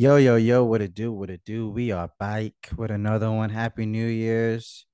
Yo, 0.00 0.16
yo, 0.16 0.36
yo, 0.36 0.64
what 0.64 0.80
it 0.80 0.94
do? 0.94 1.12
What 1.12 1.28
it 1.28 1.44
do? 1.44 1.68
We 1.68 1.92
are 1.92 2.10
back 2.18 2.54
with 2.74 2.90
another 2.90 3.30
one. 3.30 3.50
Happy 3.50 3.84
New 3.84 4.06
Year's 4.06 4.86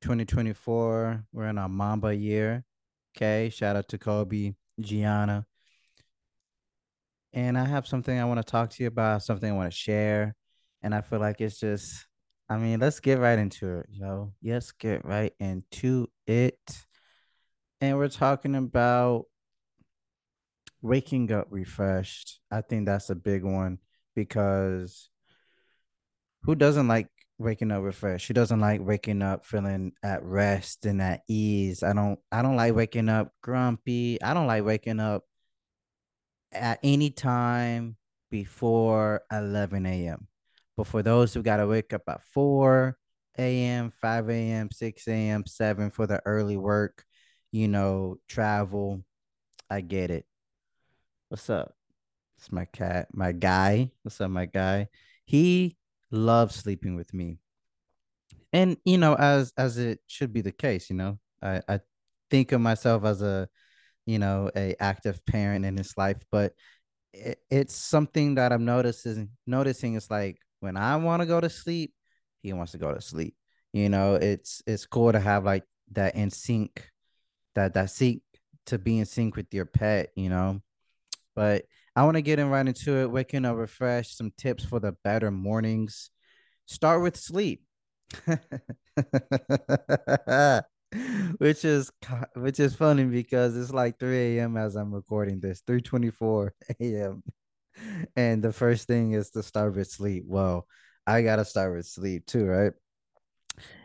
2024. 0.00 1.26
We're 1.34 1.48
in 1.48 1.58
our 1.58 1.68
Mamba 1.68 2.16
year. 2.16 2.64
Okay. 3.14 3.50
Shout 3.50 3.76
out 3.76 3.90
to 3.90 3.98
Kobe, 3.98 4.54
Gianna. 4.80 5.44
And 7.34 7.58
I 7.58 7.66
have 7.66 7.86
something 7.86 8.18
I 8.18 8.24
want 8.24 8.38
to 8.38 8.50
talk 8.50 8.70
to 8.70 8.82
you 8.82 8.86
about, 8.86 9.22
something 9.22 9.52
I 9.52 9.54
want 9.54 9.70
to 9.70 9.76
share. 9.76 10.34
And 10.80 10.94
I 10.94 11.02
feel 11.02 11.20
like 11.20 11.42
it's 11.42 11.60
just, 11.60 12.06
I 12.48 12.56
mean, 12.56 12.80
let's 12.80 13.00
get 13.00 13.18
right 13.18 13.38
into 13.38 13.80
it, 13.80 13.86
yo. 13.90 14.32
Let's 14.42 14.72
get 14.72 15.04
right 15.04 15.34
into 15.38 16.08
it. 16.26 16.86
And 17.82 17.98
we're 17.98 18.08
talking 18.08 18.54
about 18.54 19.26
waking 20.80 21.32
up 21.32 21.48
refreshed. 21.50 22.40
I 22.50 22.62
think 22.62 22.86
that's 22.86 23.10
a 23.10 23.14
big 23.14 23.44
one 23.44 23.78
because 24.14 25.08
who 26.42 26.54
doesn't 26.54 26.88
like 26.88 27.08
waking 27.38 27.72
up 27.72 27.82
refreshed? 27.82 28.28
Who 28.28 28.34
doesn't 28.34 28.60
like 28.60 28.80
waking 28.82 29.22
up 29.22 29.44
feeling 29.46 29.92
at 30.02 30.22
rest 30.22 30.86
and 30.86 31.00
at 31.02 31.22
ease? 31.28 31.82
I 31.82 31.92
don't 31.92 32.18
I 32.30 32.42
don't 32.42 32.56
like 32.56 32.74
waking 32.74 33.08
up 33.08 33.32
grumpy. 33.42 34.20
I 34.22 34.34
don't 34.34 34.46
like 34.46 34.64
waking 34.64 35.00
up 35.00 35.24
at 36.52 36.78
any 36.82 37.10
time 37.10 37.96
before 38.30 39.22
11 39.32 39.86
a.m. 39.86 40.28
But 40.76 40.86
for 40.86 41.02
those 41.02 41.34
who 41.34 41.42
gotta 41.42 41.66
wake 41.66 41.92
up 41.92 42.02
at 42.08 42.22
4 42.32 42.96
a.m., 43.38 43.92
5 44.00 44.30
a.m., 44.30 44.70
6 44.70 45.08
a.m., 45.08 45.46
7 45.46 45.90
for 45.90 46.06
the 46.06 46.20
early 46.24 46.56
work, 46.56 47.04
you 47.52 47.68
know, 47.68 48.18
travel, 48.28 49.04
I 49.70 49.80
get 49.80 50.10
it. 50.10 50.26
What's 51.28 51.48
up? 51.50 51.74
It's 52.44 52.52
my 52.52 52.66
cat, 52.66 53.08
my 53.14 53.32
guy. 53.32 53.90
What's 54.02 54.20
up, 54.20 54.30
my 54.30 54.44
guy? 54.44 54.88
He 55.24 55.78
loves 56.10 56.56
sleeping 56.56 56.94
with 56.94 57.14
me. 57.14 57.38
And 58.52 58.76
you 58.84 58.98
know, 58.98 59.14
as 59.14 59.54
as 59.56 59.78
it 59.78 60.00
should 60.08 60.34
be 60.34 60.42
the 60.42 60.52
case, 60.52 60.90
you 60.90 60.96
know. 60.96 61.18
I, 61.40 61.62
I 61.66 61.80
think 62.30 62.52
of 62.52 62.60
myself 62.60 63.06
as 63.06 63.22
a, 63.22 63.48
you 64.04 64.18
know, 64.18 64.50
a 64.54 64.76
active 64.78 65.24
parent 65.24 65.64
in 65.64 65.78
his 65.78 65.96
life, 65.96 66.18
but 66.30 66.52
it, 67.14 67.38
it's 67.50 67.74
something 67.74 68.34
that 68.34 68.52
I'm 68.52 68.66
noticing 68.66 69.30
noticing 69.46 69.94
is 69.94 70.10
like 70.10 70.36
when 70.60 70.76
I 70.76 70.96
want 70.96 71.22
to 71.22 71.26
go 71.26 71.40
to 71.40 71.48
sleep, 71.48 71.94
he 72.42 72.52
wants 72.52 72.72
to 72.72 72.78
go 72.78 72.92
to 72.92 73.00
sleep. 73.00 73.36
You 73.72 73.88
know, 73.88 74.16
it's 74.16 74.62
it's 74.66 74.84
cool 74.84 75.12
to 75.12 75.20
have 75.20 75.44
like 75.46 75.64
that 75.92 76.14
in 76.14 76.30
sync, 76.30 76.90
that 77.54 77.72
that 77.72 77.88
sync 77.88 78.20
to 78.66 78.76
be 78.76 78.98
in 78.98 79.06
sync 79.06 79.34
with 79.34 79.46
your 79.54 79.64
pet, 79.64 80.10
you 80.14 80.28
know. 80.28 80.60
But 81.34 81.64
I 81.96 82.04
want 82.04 82.16
to 82.16 82.22
get 82.22 82.38
in 82.38 82.50
right 82.50 82.66
into 82.66 82.96
it, 82.96 83.10
waking 83.10 83.44
up 83.44 83.56
refreshed, 83.56 84.16
some 84.16 84.32
tips 84.36 84.64
for 84.64 84.80
the 84.80 84.92
better 85.04 85.30
mornings. 85.30 86.10
Start 86.66 87.02
with 87.02 87.16
sleep. 87.16 87.62
which 91.38 91.64
is 91.64 91.90
which 92.36 92.60
is 92.60 92.74
funny 92.74 93.04
because 93.04 93.56
it's 93.56 93.72
like 93.72 93.98
3 93.98 94.38
a.m. 94.38 94.56
as 94.56 94.76
I'm 94.76 94.92
recording 94.92 95.40
this, 95.40 95.62
3:24 95.66 96.54
a.m. 96.80 97.22
And 98.16 98.42
the 98.42 98.52
first 98.52 98.86
thing 98.86 99.12
is 99.12 99.30
to 99.30 99.42
start 99.42 99.74
with 99.74 99.88
sleep. 99.88 100.24
Well, 100.26 100.66
I 101.06 101.22
gotta 101.22 101.44
start 101.44 101.76
with 101.76 101.86
sleep 101.86 102.26
too, 102.26 102.46
right? 102.46 102.72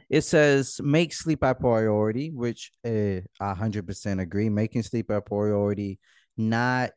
It 0.10 0.22
says 0.22 0.80
make 0.84 1.14
sleep 1.14 1.44
a 1.44 1.54
priority, 1.54 2.32
which 2.32 2.72
uh, 2.86 3.22
I 3.40 3.50
100% 3.50 4.20
agree. 4.20 4.50
Making 4.50 4.84
sleep 4.84 5.10
a 5.10 5.22
priority, 5.22 6.00
not 6.38 6.92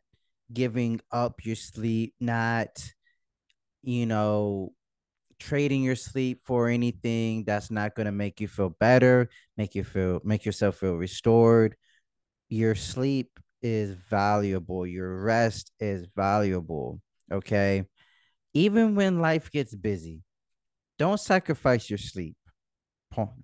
giving 0.52 1.00
up 1.10 1.44
your 1.44 1.56
sleep, 1.56 2.14
not, 2.20 2.92
you 3.82 4.06
know, 4.06 4.72
trading 5.38 5.82
your 5.82 5.96
sleep 5.96 6.40
for 6.44 6.68
anything 6.68 7.44
that's 7.44 7.70
not 7.70 7.94
going 7.94 8.06
to 8.06 8.12
make 8.12 8.40
you 8.40 8.46
feel 8.46 8.68
better, 8.68 9.28
make 9.56 9.74
you 9.74 9.84
feel 9.84 10.20
make 10.24 10.44
yourself 10.44 10.76
feel 10.76 10.94
restored. 10.94 11.76
Your 12.48 12.74
sleep 12.74 13.40
is 13.60 13.90
valuable. 14.10 14.86
Your 14.86 15.22
rest 15.22 15.72
is 15.80 16.06
valuable, 16.14 17.00
okay? 17.32 17.84
Even 18.54 18.94
when 18.94 19.20
life 19.20 19.50
gets 19.50 19.74
busy, 19.74 20.22
don't 20.98 21.20
sacrifice 21.20 21.90
your 21.90 21.98
sleep. 21.98 22.36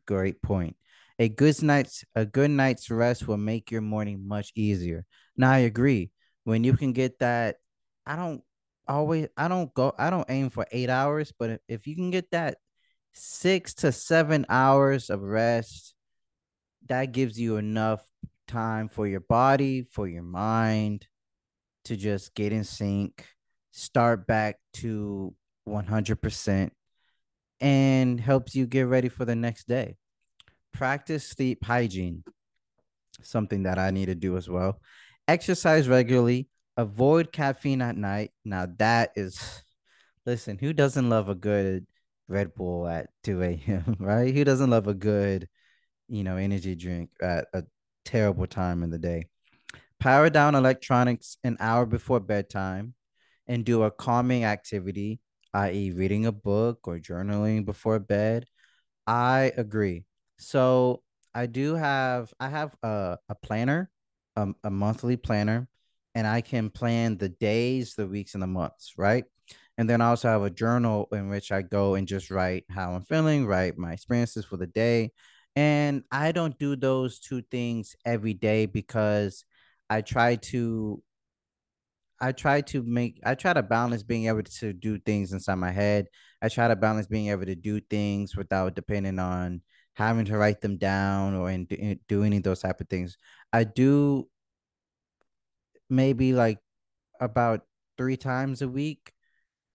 Great 0.07 0.41
point. 0.43 0.77
A 1.19 1.29
good 1.29 1.61
night's 1.63 2.05
a 2.15 2.25
good 2.25 2.51
night's 2.51 2.91
rest 2.91 3.27
will 3.27 3.37
make 3.37 3.71
your 3.71 3.81
morning 3.81 4.27
much 4.27 4.53
easier. 4.55 5.05
Now 5.37 5.51
I 5.51 5.59
agree 5.59 6.11
when 6.49 6.65
you 6.65 6.73
can 6.73 6.95
get 6.95 7.19
that 7.19 7.57
i 8.07 8.17
don't 8.17 8.43
always 8.87 9.29
i 9.37 9.49
don't 9.49 9.75
go 9.75 9.93
i 9.99 10.09
don't 10.09 10.31
aim 10.31 10.49
for 10.49 10.67
eight 10.73 10.89
hours 10.89 11.31
but 11.39 11.61
if 11.69 11.87
you 11.87 11.95
can 11.95 12.11
get 12.11 12.31
that 12.31 12.57
six 13.13 13.75
to 13.75 13.93
seven 13.93 14.47
hours 14.49 15.11
of 15.11 15.21
rest 15.21 15.95
that 16.87 17.13
gives 17.13 17.39
you 17.39 17.59
enough 17.59 18.01
time 18.47 18.89
for 18.89 19.07
your 19.07 19.21
body 19.21 19.83
for 19.83 20.09
your 20.09 20.23
mind 20.23 21.07
to 21.85 21.97
just 21.97 22.35
get 22.35 22.51
in 22.51 22.65
sync 22.65 23.27
start 23.71 24.27
back 24.27 24.57
to 24.73 25.35
100% 25.69 26.71
and 27.61 28.19
helps 28.19 28.55
you 28.55 28.67
get 28.67 28.87
ready 28.87 29.09
for 29.09 29.25
the 29.25 29.37
next 29.37 29.69
day. 29.69 29.97
Practice 30.73 31.29
sleep 31.29 31.63
hygiene 31.63 32.25
something 33.23 33.65
that 33.65 33.79
i 33.79 33.91
need 33.91 34.07
to 34.07 34.15
do 34.15 34.37
as 34.37 34.49
well 34.49 34.81
exercise 35.28 35.89
regularly, 35.89 36.49
avoid 36.77 37.33
caffeine 37.33 37.83
at 37.83 37.97
night. 37.97 38.33
Now 38.44 38.66
that 38.78 39.12
is 39.15 39.62
listen, 40.27 40.59
who 40.59 40.72
doesn't 40.72 41.09
love 41.09 41.28
a 41.28 41.34
good 41.34 41.87
Red 42.28 42.55
Bull 42.55 42.87
at 42.89 43.11
2 43.22 43.43
a.m., 43.43 43.97
right? 44.00 44.34
Who 44.34 44.44
doesn't 44.44 44.71
love 44.71 44.88
a 44.88 44.94
good, 44.94 45.49
you 46.09 46.25
know, 46.25 46.37
energy 46.37 46.75
drink 46.75 47.11
at 47.22 47.47
a 47.55 47.65
terrible 48.05 48.47
time 48.47 48.83
in 48.83 48.91
the 48.91 48.99
day? 48.99 49.27
Power 50.00 50.31
down 50.31 50.55
electronics 50.55 51.38
an 51.44 51.56
hour 51.61 51.87
before 51.87 52.21
bedtime 52.21 52.94
and 53.47 53.65
do 53.65 53.83
a 53.83 53.91
calming 53.91 54.44
activity, 54.44 55.21
i.e., 55.55 55.91
reading 55.91 56.27
a 56.27 56.33
book 56.33 56.87
or 56.87 56.99
journaling 56.99 57.65
before 57.65 57.99
bed. 57.99 58.47
I 59.06 59.53
agree. 59.56 60.05
So 60.38 61.03
I 61.34 61.47
do 61.47 61.75
have 61.75 62.33
I 62.38 62.49
have 62.49 62.77
a, 62.83 63.19
a 63.28 63.34
planner 63.34 63.91
a, 64.38 64.54
a 64.65 64.71
monthly 64.71 65.16
planner 65.16 65.69
and 66.15 66.26
I 66.26 66.41
can 66.41 66.71
plan 66.71 67.19
the 67.19 67.28
days, 67.28 67.94
the 67.94 68.06
weeks, 68.06 68.34
and 68.34 68.43
the 68.43 68.47
months, 68.47 68.94
right? 68.97 69.25
And 69.76 69.88
then 69.88 70.00
I 70.00 70.09
also 70.09 70.28
have 70.28 70.43
a 70.43 70.50
journal 70.50 71.09
in 71.12 71.28
which 71.28 71.53
I 71.53 71.62
go 71.62 71.94
and 71.94 72.09
just 72.09 72.31
write 72.31 72.65
how 72.71 72.93
I'm 72.93 73.04
feeling, 73.04 73.47
write 73.47 73.78
my 73.78 73.93
experiences 73.93 74.44
for 74.44 74.56
the 74.56 74.66
day. 74.66 75.12
And 75.54 76.03
I 76.10 76.32
don't 76.32 76.59
do 76.59 76.76
those 76.76 77.21
two 77.21 77.43
things 77.43 77.94
every 78.04 78.34
day 78.34 78.66
because 78.66 79.44
I 79.88 80.00
try 80.03 80.37
to 80.37 81.03
I 82.20 82.32
try 82.32 82.60
to 82.62 82.82
make 82.82 83.20
I 83.25 83.34
try 83.34 83.53
to 83.53 83.62
balance 83.62 84.03
being 84.03 84.26
able 84.26 84.43
to 84.43 84.72
do 84.72 84.99
things 84.99 85.32
inside 85.32 85.55
my 85.55 85.70
head. 85.70 86.09
I 86.43 86.49
try 86.49 86.69
to 86.69 86.76
balance 86.76 87.06
being 87.06 87.28
able 87.28 87.47
to 87.47 87.55
do 87.55 87.81
things 87.81 88.37
without 88.37 88.75
depending 88.75 89.19
on 89.19 89.62
having 89.99 90.25
to 90.27 90.39
write 90.39 90.61
them 90.61 90.77
down 90.77 91.35
or 91.35 91.51
in, 91.51 91.67
in 91.67 91.99
do 92.07 92.23
any 92.23 92.37
of 92.37 92.45
those 92.45 92.61
type 92.61 92.81
of 92.81 92.89
things. 92.89 93.19
I 93.53 93.65
do 93.65 94.29
maybe 95.91 96.33
like 96.33 96.59
about 97.21 97.63
three 97.97 98.17
times 98.17 98.63
a 98.63 98.69
week. 98.69 99.13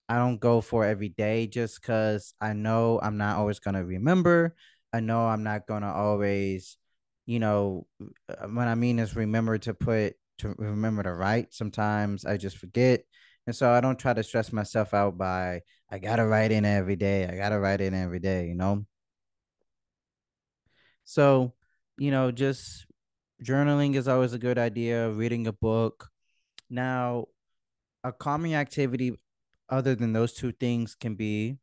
I 0.08 0.16
don't 0.16 0.40
go 0.40 0.62
for 0.62 0.86
every 0.86 1.10
day 1.10 1.48
just 1.48 1.82
because 1.82 2.34
I 2.40 2.54
know 2.54 3.02
I'm 3.04 3.18
not 3.18 3.38
always 3.38 3.60
gonna 3.60 3.84
remember. 3.84 4.56
I 4.94 5.02
know 5.02 5.28
I'm 5.28 5.44
not 5.44 5.68
gonna 5.68 5.92
always, 5.92 6.78
you 7.26 7.40
know, 7.40 7.86
uh, 8.30 8.48
what 8.48 8.70
I 8.70 8.76
mean 8.76 9.00
is 9.00 9.18
remember 9.18 9.58
to 9.60 9.74
put 9.74 10.16
to 10.40 10.56
remember 10.58 11.04
to 11.04 11.14
write. 11.14 11.54
Sometimes 11.54 12.24
I 12.26 12.38
just 12.38 12.58
forget. 12.58 13.04
And 13.46 13.54
so 13.54 13.70
I 13.72 13.82
don't 13.82 14.00
try 14.00 14.14
to 14.14 14.24
stress 14.24 14.54
myself 14.54 14.94
out 14.94 15.18
by 15.18 15.62
I 15.92 16.00
gotta 16.00 16.26
write 16.26 16.54
in 16.54 16.64
every 16.64 16.96
day. 16.96 17.28
I 17.28 17.36
gotta 17.36 17.60
write 17.60 17.82
in 17.82 17.94
every 17.94 18.20
day, 18.20 18.48
you 18.48 18.56
know. 18.56 18.86
So, 21.04 21.54
you 21.98 22.12
know, 22.12 22.32
just 22.32 22.86
journaling 23.44 23.96
is 23.96 24.08
always 24.08 24.34
a 24.34 24.40
good 24.40 24.58
idea, 24.58 25.10
reading 25.10 25.48
a 25.48 25.54
book. 25.54 26.10
Now, 26.70 27.28
a 28.04 28.12
calming 28.12 28.56
activity 28.56 29.16
other 29.70 29.96
than 29.96 30.14
those 30.14 30.34
two 30.34 30.52
things 30.52 30.96
can 30.96 31.16
be 31.16 31.58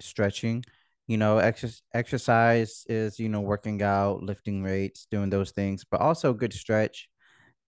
stretching. 0.00 0.64
You 1.06 1.18
know, 1.18 1.38
ex- 1.38 1.82
exercise 1.94 2.84
is, 2.88 3.18
you 3.18 3.28
know, 3.28 3.40
working 3.40 3.82
out, 3.82 4.22
lifting 4.22 4.62
weights, 4.62 5.06
doing 5.10 5.30
those 5.30 5.52
things, 5.52 5.84
but 5.90 6.00
also 6.00 6.32
good 6.34 6.52
stretch. 6.52 7.08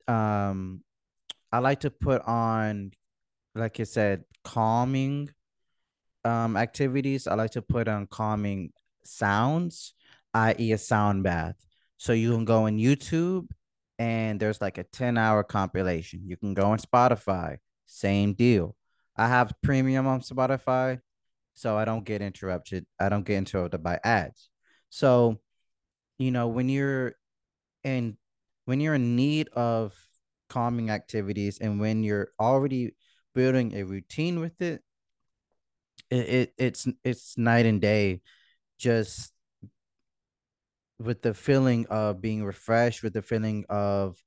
Um, 0.09 0.83
I 1.53 1.59
like 1.61 1.81
to 1.81 1.91
put 1.91 2.23
on, 2.23 2.93
like 3.55 3.81
I 3.81 3.85
said, 3.85 4.25
calming 4.45 5.31
um 6.25 6.57
activities. 6.57 7.27
I 7.27 7.35
like 7.35 7.53
to 7.53 7.63
put 7.63 7.89
on 7.89 8.07
calming 8.07 8.73
sounds, 9.05 9.95
i.e., 10.37 10.73
a 10.73 10.79
sound 10.79 11.23
bath. 11.23 11.57
So 11.97 12.13
you 12.13 12.33
can 12.33 12.45
go 12.45 12.67
on 12.67 12.79
YouTube 12.79 13.49
and 13.99 14.39
there's 14.39 14.61
like 14.61 14.79
a 14.79 14.85
10 14.85 15.17
hour 15.17 15.43
compilation. 15.43 16.21
You 16.27 16.37
can 16.37 16.53
go 16.55 16.67
on 16.67 16.79
Spotify, 16.79 17.57
same 17.87 18.35
deal. 18.35 18.77
I 19.17 19.29
have 19.29 19.55
premium 19.63 20.07
on 20.07 20.21
Spotify, 20.21 21.01
so 21.55 21.77
I 21.79 21.87
don't 21.87 22.05
get 22.05 22.21
interrupted. 22.21 22.85
I 23.01 23.09
don't 23.09 23.25
get 23.25 23.39
interrupted 23.39 23.83
by 23.83 23.99
ads. 24.05 24.51
So, 24.91 25.41
you 26.19 26.31
know, 26.31 26.49
when 26.49 26.69
you're 26.69 27.15
in 27.83 28.19
when 28.67 28.81
you're 28.81 28.95
in 28.97 29.17
need 29.17 29.49
of 29.51 29.95
calming 30.51 30.91
activities 30.91 31.59
and 31.59 31.81
when 31.81 32.03
you're 32.03 32.29
already 32.39 32.95
building 33.35 33.75
a 33.75 33.85
routine 33.85 34.41
with 34.41 34.61
it, 34.61 34.83
it, 36.11 36.29
it 36.29 36.55
it's 36.59 36.87
it's 37.05 37.39
night 37.39 37.65
and 37.65 37.81
day 37.81 38.21
just 38.79 39.33
with 40.99 41.23
the 41.23 41.35
feeling 41.35 41.87
of 41.89 42.21
being 42.21 42.45
refreshed, 42.45 43.03
with 43.03 43.13
the 43.13 43.23
feeling 43.23 43.65
of 43.69 44.23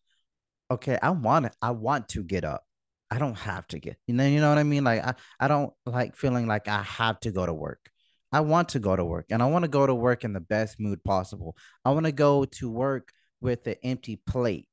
okay, 0.71 0.97
I 1.01 1.09
want 1.11 1.45
to, 1.45 1.51
I 1.61 1.71
want 1.71 2.09
to 2.09 2.23
get 2.23 2.43
up. 2.43 2.63
I 3.11 3.17
don't 3.17 3.37
have 3.37 3.67
to 3.69 3.79
get, 3.79 3.97
you 4.05 4.13
know, 4.13 4.25
you 4.25 4.39
know 4.39 4.49
what 4.49 4.59
I 4.59 4.63
mean? 4.63 4.83
Like 4.83 5.03
I, 5.03 5.15
I 5.39 5.47
don't 5.47 5.73
like 5.85 6.15
feeling 6.15 6.45
like 6.45 6.67
I 6.67 6.83
have 6.83 7.19
to 7.21 7.31
go 7.31 7.45
to 7.45 7.53
work. 7.53 7.89
I 8.31 8.41
want 8.41 8.69
to 8.69 8.79
go 8.79 8.95
to 8.95 9.03
work 9.03 9.25
and 9.31 9.41
I 9.41 9.47
want 9.47 9.63
to 9.65 9.69
go 9.69 9.87
to 9.87 9.95
work 9.95 10.23
in 10.23 10.33
the 10.33 10.39
best 10.39 10.79
mood 10.79 11.03
possible. 11.03 11.57
I 11.83 11.91
want 11.91 12.05
to 12.05 12.11
go 12.11 12.45
to 12.45 12.69
work 12.69 13.11
with 13.41 13.65
an 13.65 13.77
empty 13.83 14.21
plate, 14.27 14.67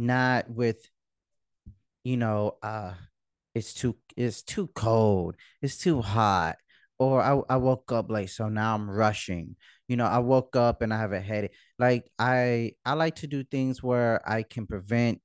not 0.00 0.50
with, 0.50 0.90
you 2.02 2.16
know, 2.16 2.56
uh, 2.62 2.94
it's 3.54 3.74
too 3.74 3.96
it's 4.16 4.42
too 4.42 4.68
cold, 4.74 5.36
it's 5.62 5.78
too 5.78 6.02
hot, 6.02 6.56
or 6.98 7.22
I 7.22 7.40
I 7.48 7.56
woke 7.56 7.92
up 7.92 8.10
late, 8.10 8.30
so 8.30 8.48
now 8.48 8.74
I'm 8.74 8.90
rushing. 8.90 9.56
You 9.88 9.96
know, 9.96 10.06
I 10.06 10.18
woke 10.18 10.56
up 10.56 10.82
and 10.82 10.92
I 10.92 10.98
have 10.98 11.12
a 11.12 11.20
headache. 11.20 11.54
Like 11.78 12.10
I 12.18 12.72
I 12.84 12.94
like 12.94 13.16
to 13.16 13.26
do 13.26 13.44
things 13.44 13.82
where 13.82 14.20
I 14.28 14.42
can 14.42 14.66
prevent 14.66 15.20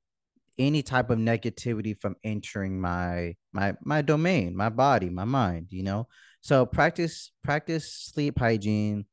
any 0.58 0.84
type 0.84 1.10
of 1.10 1.18
negativity 1.18 2.00
from 2.00 2.16
entering 2.24 2.80
my 2.80 3.36
my 3.54 3.74
my 3.84 4.02
domain, 4.02 4.56
my 4.56 4.70
body, 4.70 5.10
my 5.10 5.26
mind, 5.26 5.68
you 5.72 5.84
know. 5.84 6.08
So 6.42 6.66
practice 6.66 7.32
practice 7.44 7.92
sleep 7.94 8.40
hygiene 8.40 9.06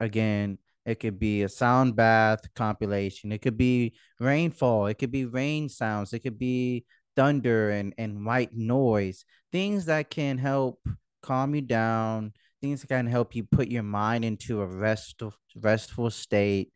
again. 0.00 0.58
It 0.84 0.98
could 0.98 1.18
be 1.18 1.42
a 1.42 1.48
sound 1.48 1.94
bath 1.96 2.40
compilation. 2.54 3.30
It 3.32 3.38
could 3.42 3.56
be 3.56 3.94
rainfall. 4.18 4.86
It 4.86 4.94
could 4.94 5.12
be 5.12 5.26
rain 5.26 5.68
sounds. 5.68 6.12
It 6.12 6.20
could 6.20 6.38
be 6.38 6.86
thunder 7.14 7.70
and, 7.70 7.94
and 7.98 8.26
white 8.26 8.52
noise. 8.52 9.24
Things 9.52 9.86
that 9.86 10.10
can 10.10 10.38
help 10.38 10.80
calm 11.22 11.54
you 11.54 11.62
down. 11.62 12.32
Things 12.60 12.80
that 12.82 12.88
can 12.88 13.06
help 13.06 13.34
you 13.34 13.44
put 13.44 13.68
your 13.68 13.82
mind 13.82 14.24
into 14.24 14.60
a 14.60 14.66
restful 14.66 15.34
restful 15.56 16.10
state. 16.10 16.72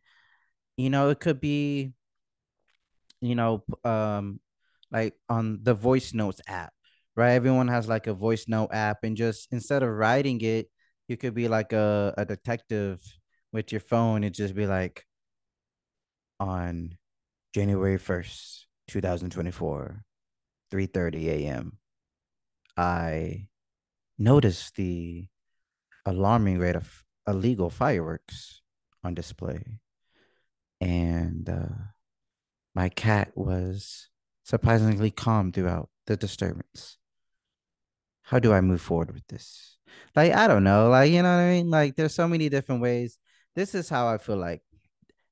You 0.77 0.89
know, 0.89 1.09
it 1.09 1.19
could 1.19 1.39
be 1.39 1.93
you 3.21 3.35
know, 3.35 3.63
um, 3.83 4.39
like 4.91 5.15
on 5.29 5.59
the 5.63 5.73
voice 5.73 6.13
notes 6.13 6.41
app, 6.47 6.73
right? 7.15 7.33
Everyone 7.33 7.67
has 7.67 7.87
like 7.87 8.07
a 8.07 8.13
voice 8.13 8.45
note 8.47 8.69
app, 8.71 9.03
and 9.03 9.17
just 9.17 9.47
instead 9.51 9.83
of 9.83 9.89
writing 9.89 10.39
it, 10.41 10.69
you 11.07 11.17
could 11.17 11.33
be 11.33 11.47
like 11.47 11.73
a, 11.73 12.13
a 12.17 12.25
detective 12.25 13.01
with 13.51 13.71
your 13.71 13.81
phone 13.81 14.23
and 14.23 14.33
just 14.35 14.55
be 14.55 14.67
like, 14.67 15.05
on 16.39 16.97
January 17.53 17.97
1st, 17.97 18.67
2024, 18.87 20.03
3:30 20.71 21.29
a.m. 21.29 21.77
I 22.77 23.47
noticed 24.17 24.75
the 24.75 25.27
alarming 26.05 26.57
rate 26.59 26.75
of 26.75 27.03
illegal 27.27 27.69
fireworks 27.69 28.61
on 29.03 29.13
display. 29.13 29.79
And 30.79 31.49
uh, 31.49 31.75
my 32.73 32.89
cat 32.89 33.31
was 33.35 34.09
surprisingly 34.43 35.11
calm 35.11 35.51
throughout 35.51 35.89
the 36.05 36.15
disturbance. 36.15 36.97
How 38.23 38.39
do 38.39 38.53
I 38.53 38.61
move 38.61 38.81
forward 38.81 39.13
with 39.13 39.27
this? 39.27 39.77
Like, 40.15 40.33
I 40.33 40.47
don't 40.47 40.63
know. 40.63 40.89
Like, 40.89 41.11
you 41.11 41.21
know 41.21 41.35
what 41.35 41.43
I 41.43 41.49
mean? 41.49 41.69
Like, 41.69 41.95
there's 41.95 42.13
so 42.13 42.27
many 42.27 42.49
different 42.49 42.81
ways. 42.81 43.17
This 43.55 43.73
is 43.73 43.89
how 43.89 44.07
I 44.07 44.17
feel 44.17 44.37
like 44.37 44.61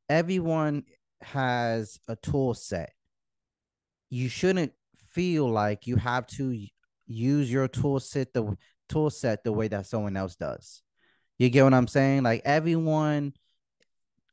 everyone 0.10 0.84
has 1.22 2.00
a 2.08 2.16
tool 2.16 2.54
set. 2.54 2.92
You 4.10 4.30
shouldn't 4.30 4.74
feel 5.12 5.50
like 5.50 5.88
you 5.88 5.96
have 5.98 6.28
to 6.28 6.58
use 7.08 7.52
your 7.52 7.68
tool 7.68 8.00
set 8.00 8.34
the 8.34 8.56
tool 8.90 9.10
set 9.10 9.44
the 9.44 9.52
way 9.54 9.68
that 9.68 9.86
someone 9.86 10.18
else 10.18 10.36
does. 10.36 10.82
You 11.38 11.50
get 11.50 11.64
what 11.64 11.74
I'm 11.74 11.88
saying? 11.88 12.24
Like 12.24 12.42
everyone 12.46 13.34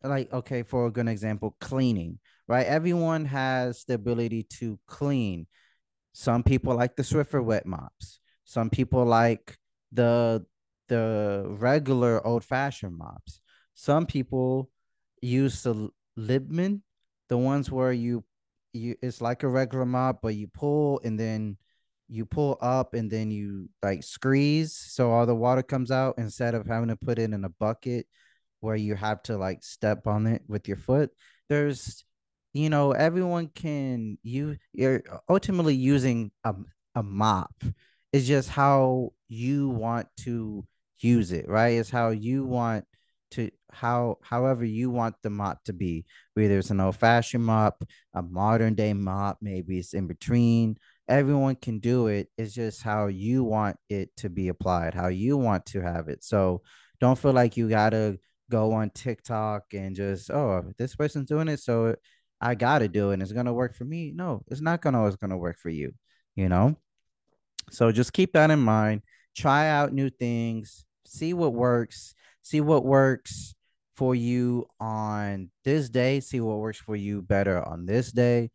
like 0.04 0.32
okay 0.32 0.62
for 0.62 0.86
a 0.86 0.90
good 0.90 1.08
example 1.08 1.56
cleaning 1.60 2.18
right 2.48 2.66
everyone 2.66 3.24
has 3.24 3.84
the 3.84 3.94
ability 3.94 4.42
to 4.42 4.78
clean 4.86 5.46
some 6.12 6.42
people 6.42 6.74
like 6.74 6.96
the 6.96 7.02
swiffer 7.02 7.42
wet 7.42 7.66
mops 7.66 8.20
some 8.44 8.68
people 8.68 9.04
like 9.04 9.56
the 9.92 10.44
the 10.88 11.44
regular 11.48 12.24
old 12.26 12.44
fashioned 12.44 12.96
mops 12.96 13.40
some 13.74 14.06
people 14.06 14.68
use 15.20 15.62
the 15.62 15.88
Libman 16.18 16.80
the 17.28 17.38
ones 17.38 17.70
where 17.70 17.92
you 17.92 18.24
you 18.72 18.96
it's 19.02 19.20
like 19.20 19.42
a 19.42 19.48
regular 19.48 19.86
mop 19.86 20.20
but 20.22 20.34
you 20.34 20.48
pull 20.48 21.00
and 21.04 21.18
then 21.18 21.56
you 22.12 22.26
pull 22.26 22.58
up 22.60 22.92
and 22.94 23.10
then 23.10 23.30
you 23.30 23.68
like 23.82 24.02
squeeze 24.02 24.76
so 24.76 25.10
all 25.10 25.24
the 25.24 25.34
water 25.34 25.62
comes 25.62 25.90
out 25.90 26.14
instead 26.18 26.54
of 26.54 26.66
having 26.66 26.88
to 26.88 26.96
put 26.96 27.18
it 27.18 27.32
in 27.32 27.44
a 27.44 27.48
bucket 27.48 28.06
where 28.62 28.76
you 28.76 28.94
have 28.94 29.22
to 29.24 29.36
like 29.36 29.62
step 29.62 30.06
on 30.06 30.26
it 30.26 30.42
with 30.46 30.68
your 30.68 30.76
foot. 30.76 31.10
There's, 31.48 32.04
you 32.54 32.70
know, 32.70 32.92
everyone 32.92 33.48
can 33.48 34.18
you 34.22 34.56
you're 34.72 35.02
ultimately 35.28 35.74
using 35.74 36.30
a 36.44 36.54
a 36.94 37.02
mop. 37.02 37.54
It's 38.12 38.26
just 38.26 38.48
how 38.48 39.12
you 39.28 39.68
want 39.68 40.08
to 40.20 40.64
use 40.98 41.32
it, 41.32 41.48
right? 41.48 41.78
It's 41.78 41.90
how 41.90 42.10
you 42.10 42.44
want 42.44 42.84
to 43.32 43.50
how 43.72 44.18
however 44.22 44.64
you 44.64 44.90
want 44.90 45.16
the 45.22 45.30
mop 45.30 45.64
to 45.64 45.72
be. 45.72 46.04
Whether 46.34 46.58
it's 46.58 46.70
an 46.70 46.80
old 46.80 46.96
fashioned 46.96 47.44
mop, 47.44 47.82
a 48.14 48.22
modern 48.22 48.74
day 48.74 48.92
mop, 48.92 49.38
maybe 49.40 49.78
it's 49.78 49.94
in 49.94 50.06
between. 50.06 50.76
Everyone 51.08 51.56
can 51.56 51.78
do 51.78 52.06
it. 52.06 52.28
It's 52.38 52.54
just 52.54 52.82
how 52.82 53.06
you 53.06 53.44
want 53.44 53.76
it 53.88 54.14
to 54.18 54.30
be 54.30 54.48
applied, 54.48 54.94
how 54.94 55.08
you 55.08 55.36
want 55.36 55.66
to 55.66 55.80
have 55.80 56.08
it. 56.08 56.24
So 56.24 56.62
don't 57.00 57.18
feel 57.18 57.32
like 57.32 57.56
you 57.56 57.68
gotta 57.68 58.18
go 58.50 58.72
on 58.72 58.90
TikTok 58.90 59.64
and 59.74 59.96
just, 59.96 60.30
oh, 60.30 60.64
this 60.78 60.94
person's 60.94 61.28
doing 61.28 61.48
it, 61.48 61.60
so 61.60 61.96
I 62.40 62.54
gotta 62.54 62.88
do 62.88 63.10
it 63.10 63.14
and 63.14 63.22
it's 63.22 63.32
gonna 63.32 63.52
work 63.52 63.74
for 63.74 63.84
me. 63.84 64.12
No, 64.14 64.42
it's 64.48 64.60
not 64.60 64.80
gonna 64.82 64.98
always 64.98 65.16
gonna 65.16 65.36
work 65.36 65.58
for 65.58 65.70
you, 65.70 65.92
you 66.36 66.48
know? 66.48 66.76
So 67.70 67.92
just 67.92 68.12
keep 68.12 68.32
that 68.34 68.50
in 68.50 68.60
mind. 68.60 69.02
Try 69.36 69.68
out 69.68 69.92
new 69.92 70.10
things, 70.10 70.84
see 71.06 71.34
what 71.34 71.54
works, 71.54 72.14
see 72.42 72.60
what 72.60 72.84
works 72.84 73.54
for 73.96 74.14
you 74.14 74.66
on 74.80 75.50
this 75.64 75.88
day, 75.88 76.20
see 76.20 76.40
what 76.40 76.58
works 76.58 76.78
for 76.78 76.96
you 76.96 77.22
better 77.22 77.62
on 77.66 77.86
this 77.86 78.12
day. 78.12 78.50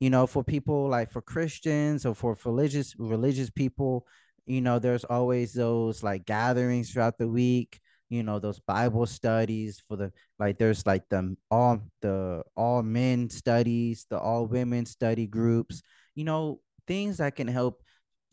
You 0.00 0.10
know, 0.10 0.26
for 0.26 0.44
people 0.44 0.88
like 0.88 1.10
for 1.10 1.20
Christians 1.20 2.06
or 2.06 2.14
for 2.14 2.36
religious 2.44 2.94
religious 2.98 3.50
people, 3.50 4.06
you 4.46 4.60
know, 4.60 4.78
there's 4.78 5.04
always 5.04 5.52
those 5.52 6.02
like 6.02 6.24
gatherings 6.24 6.92
throughout 6.92 7.18
the 7.18 7.28
week 7.28 7.80
you 8.10 8.22
know 8.22 8.38
those 8.38 8.58
bible 8.60 9.04
studies 9.04 9.82
for 9.86 9.94
the 9.94 10.10
like 10.38 10.56
there's 10.56 10.86
like 10.86 11.06
the 11.10 11.36
all 11.50 11.78
the 12.00 12.42
all 12.56 12.82
men 12.82 13.28
studies 13.28 14.06
the 14.08 14.18
all 14.18 14.46
women 14.46 14.86
study 14.86 15.26
groups 15.26 15.82
you 16.14 16.24
know 16.24 16.58
things 16.88 17.18
that 17.18 17.36
can 17.36 17.46
help. 17.46 17.80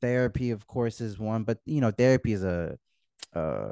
Therapy 0.02 0.52
of 0.52 0.68
course 0.68 1.02
is 1.02 1.20
one 1.20 1.44
but 1.44 1.60
you 1.66 1.82
know 1.82 1.92
therapy 1.92 2.34
is 2.34 2.44
a 2.44 2.78
uh 3.36 3.72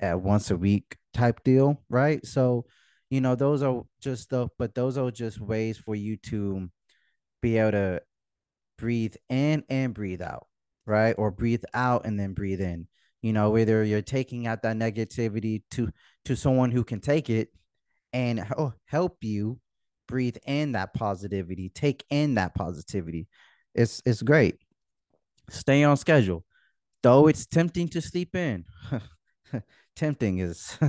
a 0.00 0.16
once 0.16 0.50
a 0.50 0.56
week 0.56 0.96
type 1.12 1.44
deal 1.44 1.80
right? 1.88 2.24
So 2.26 2.66
you 3.10 3.20
know 3.20 3.34
those 3.34 3.62
are 3.62 3.82
just 4.00 4.30
the 4.30 4.48
but 4.58 4.74
those 4.74 4.96
are 4.96 5.10
just 5.10 5.40
ways 5.40 5.78
for 5.78 5.94
you 5.94 6.16
to 6.28 6.68
be 7.42 7.58
able 7.58 7.72
to 7.72 8.02
breathe 8.78 9.16
in 9.28 9.64
and 9.68 9.92
breathe 9.92 10.22
out 10.22 10.46
right? 10.86 11.14
Or 11.18 11.30
breathe 11.30 11.64
out 11.74 12.06
and 12.06 12.18
then 12.18 12.34
breathe 12.34 12.60
in. 12.60 12.86
You 13.22 13.32
know 13.32 13.50
whether 13.50 13.84
you're 13.84 14.02
taking 14.02 14.46
out 14.46 14.62
that 14.62 14.76
negativity 14.76 15.62
to 15.72 15.90
to 16.24 16.36
someone 16.36 16.70
who 16.70 16.82
can 16.82 17.00
take 17.00 17.30
it 17.30 17.48
and 18.12 18.44
oh, 18.58 18.72
help 18.86 19.18
you 19.22 19.60
breathe 20.08 20.36
in 20.46 20.72
that 20.72 20.92
positivity 20.92 21.68
take 21.68 22.04
in 22.10 22.34
that 22.34 22.54
positivity. 22.54 23.28
It's 23.74 24.02
it's 24.04 24.22
great. 24.22 24.56
Stay 25.50 25.84
on 25.84 25.96
schedule. 25.96 26.44
Though 27.02 27.28
it's 27.28 27.46
tempting 27.46 27.88
to 27.88 28.00
sleep 28.00 28.34
in. 28.34 28.64
Tempting 29.94 30.38
is 30.38 30.78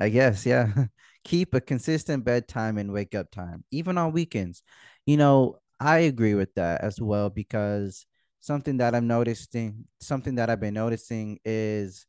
i 0.00 0.08
guess 0.08 0.46
yeah 0.46 0.86
keep 1.24 1.54
a 1.54 1.60
consistent 1.60 2.24
bedtime 2.24 2.78
and 2.78 2.92
wake 2.92 3.14
up 3.14 3.30
time 3.30 3.64
even 3.70 3.98
on 3.98 4.12
weekends 4.12 4.62
you 5.06 5.16
know 5.16 5.56
i 5.80 5.98
agree 5.98 6.34
with 6.34 6.54
that 6.54 6.80
as 6.82 7.00
well 7.00 7.30
because 7.30 8.06
something 8.44 8.76
that 8.76 8.94
I'm 8.94 9.06
noticing, 9.06 9.86
something 10.00 10.34
that 10.34 10.50
I've 10.50 10.60
been 10.60 10.74
noticing 10.74 11.38
is 11.46 12.06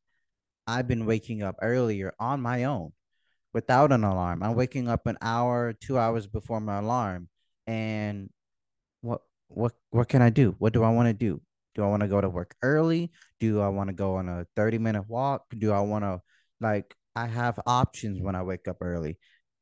I've 0.67 0.87
been 0.87 1.05
waking 1.05 1.43
up 1.43 1.55
earlier 1.61 2.13
on 2.19 2.41
my 2.41 2.65
own 2.65 2.91
without 3.53 3.93
an 3.93 4.03
alarm. 4.03 4.43
I'm 4.43 4.55
waking 4.55 4.89
up 4.89 5.07
an 5.07 5.17
hour, 5.21 5.71
two 5.71 5.97
hours 5.97 6.27
before 6.27 6.59
my 6.59 6.79
alarm. 6.79 7.29
And 7.67 8.29
what 9.01 9.21
what 9.47 9.73
what 9.91 10.09
can 10.09 10.21
I 10.21 10.29
do? 10.29 10.55
What 10.59 10.73
do 10.73 10.83
I 10.83 10.89
want 10.89 11.07
to 11.07 11.13
do? 11.13 11.41
Do 11.73 11.83
I 11.83 11.87
want 11.87 12.01
to 12.01 12.09
go 12.09 12.19
to 12.19 12.29
work 12.29 12.53
early? 12.61 13.11
Do 13.39 13.61
I 13.61 13.69
want 13.69 13.87
to 13.89 13.93
go 13.93 14.15
on 14.15 14.27
a 14.27 14.45
30 14.57 14.77
minute 14.79 15.07
walk? 15.07 15.45
Do 15.57 15.71
I 15.71 15.79
want 15.79 16.03
to 16.03 16.21
like 16.59 16.95
I 17.15 17.27
have 17.27 17.59
options 17.65 18.21
when 18.21 18.35
I 18.35 18.43
wake 18.43 18.67
up 18.67 18.77
early, 18.81 19.17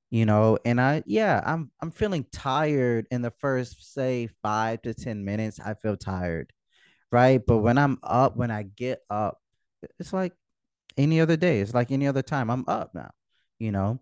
you 0.09 0.25
know, 0.25 0.57
and 0.65 0.79
I 0.81 1.03
yeah, 1.05 1.41
I'm 1.45 1.71
I'm 1.81 1.91
feeling 1.91 2.25
tired 2.31 3.07
in 3.11 3.21
the 3.21 3.31
first 3.39 3.93
say 3.93 4.29
5 4.41 4.81
to 4.83 4.93
10 4.93 5.23
minutes. 5.23 5.59
I 5.59 5.75
feel 5.75 5.97
tired, 5.97 6.51
right? 7.11 7.41
But 7.45 7.59
when 7.59 7.77
I'm 7.77 7.99
up, 8.03 8.35
when 8.37 8.51
I 8.51 8.63
get 8.63 9.01
up, 9.09 9.39
it's 9.99 10.13
like 10.13 10.33
any 10.97 11.21
other 11.21 11.37
day. 11.37 11.59
It's 11.61 11.73
like 11.73 11.91
any 11.91 12.07
other 12.07 12.21
time. 12.21 12.49
I'm 12.49 12.65
up 12.67 12.91
now, 12.93 13.11
you 13.59 13.71
know. 13.71 13.99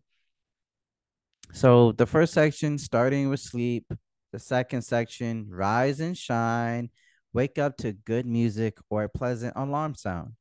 So 1.54 1.92
the 1.92 2.06
first 2.06 2.34
section, 2.34 2.78
starting 2.78 3.30
with 3.30 3.40
sleep. 3.40 3.92
The 4.32 4.40
second 4.40 4.84
section, 4.84 5.48
rise 5.50 6.00
and 6.00 6.18
shine. 6.18 6.90
Wake 7.34 7.58
up 7.58 7.78
to 7.78 7.92
good 7.92 8.26
music 8.26 8.78
or 8.90 9.04
a 9.04 9.10
pleasant 9.10 9.54
alarm 9.56 9.96
sound. 9.96 10.34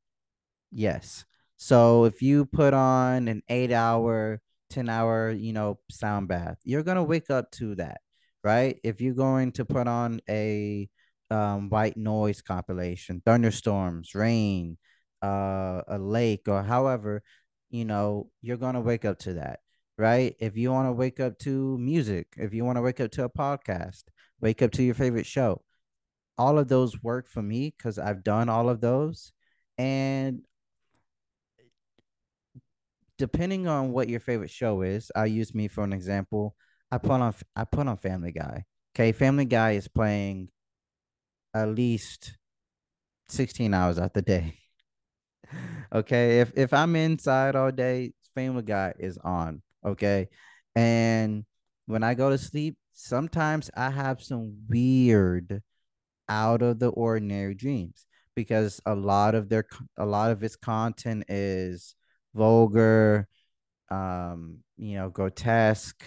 Yes. 0.71 1.25
So 1.63 2.05
if 2.05 2.23
you 2.23 2.45
put 2.47 2.73
on 2.73 3.27
an 3.27 3.43
eight 3.47 3.71
hour, 3.71 4.41
10 4.71 4.89
hour, 4.89 5.29
you 5.29 5.53
know, 5.53 5.77
sound 5.91 6.27
bath, 6.27 6.57
you're 6.63 6.81
going 6.81 6.95
to 6.95 7.03
wake 7.03 7.29
up 7.29 7.51
to 7.51 7.75
that, 7.75 8.01
right? 8.43 8.79
If 8.83 8.99
you're 8.99 9.13
going 9.13 9.51
to 9.53 9.65
put 9.65 9.87
on 9.87 10.21
a 10.27 10.89
um, 11.29 11.69
white 11.69 11.97
noise 11.97 12.41
compilation, 12.41 13.21
thunderstorms, 13.23 14.15
rain, 14.15 14.79
uh, 15.21 15.83
a 15.87 15.99
lake, 15.99 16.47
or 16.47 16.63
however, 16.63 17.21
you 17.69 17.85
know, 17.85 18.31
you're 18.41 18.57
going 18.57 18.73
to 18.73 18.81
wake 18.81 19.05
up 19.05 19.19
to 19.19 19.33
that, 19.33 19.59
right? 19.99 20.35
If 20.39 20.57
you 20.57 20.71
want 20.71 20.87
to 20.87 20.93
wake 20.93 21.19
up 21.19 21.37
to 21.41 21.77
music, 21.77 22.25
if 22.37 22.55
you 22.55 22.65
want 22.65 22.77
to 22.77 22.81
wake 22.81 22.99
up 22.99 23.11
to 23.11 23.25
a 23.25 23.29
podcast, 23.29 24.05
wake 24.39 24.63
up 24.63 24.71
to 24.71 24.83
your 24.83 24.95
favorite 24.95 25.27
show. 25.27 25.61
All 26.39 26.57
of 26.57 26.69
those 26.69 27.03
work 27.03 27.29
for 27.29 27.43
me 27.43 27.71
because 27.77 27.99
I've 27.99 28.23
done 28.23 28.49
all 28.49 28.67
of 28.67 28.81
those. 28.81 29.31
And 29.77 30.41
depending 33.21 33.67
on 33.67 33.91
what 33.91 34.09
your 34.09 34.19
favorite 34.19 34.49
show 34.49 34.81
is, 34.81 35.11
I'll 35.15 35.27
use 35.27 35.53
me 35.53 35.67
for 35.67 35.83
an 35.83 35.93
example. 35.93 36.55
I 36.91 36.97
put 36.97 37.21
on 37.21 37.35
I 37.55 37.65
put 37.65 37.87
on 37.87 37.95
Family 37.97 38.31
Guy. 38.31 38.65
Okay, 38.95 39.11
Family 39.11 39.45
Guy 39.45 39.73
is 39.73 39.87
playing 39.87 40.49
at 41.53 41.69
least 41.69 42.35
16 43.29 43.75
hours 43.75 43.99
out 43.99 44.15
the 44.15 44.23
day. 44.23 44.55
okay, 45.93 46.39
if 46.39 46.51
if 46.57 46.73
I'm 46.73 46.95
inside 46.95 47.55
all 47.55 47.71
day, 47.71 48.13
Family 48.33 48.63
Guy 48.63 48.95
is 48.97 49.19
on. 49.19 49.61
Okay, 49.85 50.27
and 50.75 51.45
when 51.85 52.01
I 52.01 52.15
go 52.15 52.31
to 52.31 52.39
sleep, 52.39 52.75
sometimes 52.91 53.69
I 53.77 53.91
have 53.91 54.23
some 54.23 54.55
weird, 54.67 55.61
out 56.27 56.63
of 56.63 56.79
the 56.79 56.89
ordinary 56.89 57.53
dreams 57.53 58.07
because 58.35 58.81
a 58.87 58.95
lot 58.95 59.35
of 59.35 59.47
their 59.47 59.65
a 59.97 60.05
lot 60.07 60.31
of 60.31 60.41
its 60.43 60.55
content 60.55 61.25
is 61.27 61.93
vulgar 62.33 63.27
um, 63.89 64.59
you 64.77 64.95
know, 64.95 65.09
grotesque, 65.09 66.03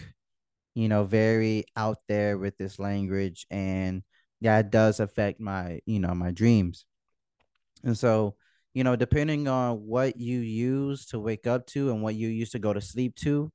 you 0.75 0.89
know, 0.89 1.05
very 1.05 1.65
out 1.77 1.99
there 2.09 2.39
with 2.39 2.57
this 2.59 2.79
language. 2.79 3.47
And 3.51 4.03
that 4.41 4.71
does 4.71 5.01
affect 5.01 5.41
my, 5.41 5.81
you 5.87 6.01
know, 6.01 6.15
my 6.15 6.31
dreams. 6.31 6.87
And 7.85 7.97
so, 7.97 8.37
you 8.73 8.85
know, 8.85 8.97
depending 8.97 9.49
on 9.49 9.87
what 9.87 10.19
you 10.19 10.41
use 10.41 11.07
to 11.07 11.21
wake 11.21 11.47
up 11.47 11.67
to 11.69 11.91
and 11.91 12.03
what 12.03 12.15
you 12.15 12.29
use 12.29 12.51
to 12.51 12.59
go 12.59 12.73
to 12.73 12.81
sleep 12.81 13.15
to, 13.17 13.53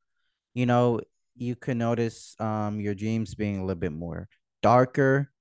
you 0.54 0.66
know, 0.66 1.02
you 1.36 1.56
can 1.56 1.78
notice 1.78 2.36
um 2.40 2.80
your 2.82 2.96
dreams 2.96 3.36
being 3.36 3.58
a 3.60 3.66
little 3.66 3.80
bit 3.80 3.94
more 3.94 4.28
darker 4.62 5.32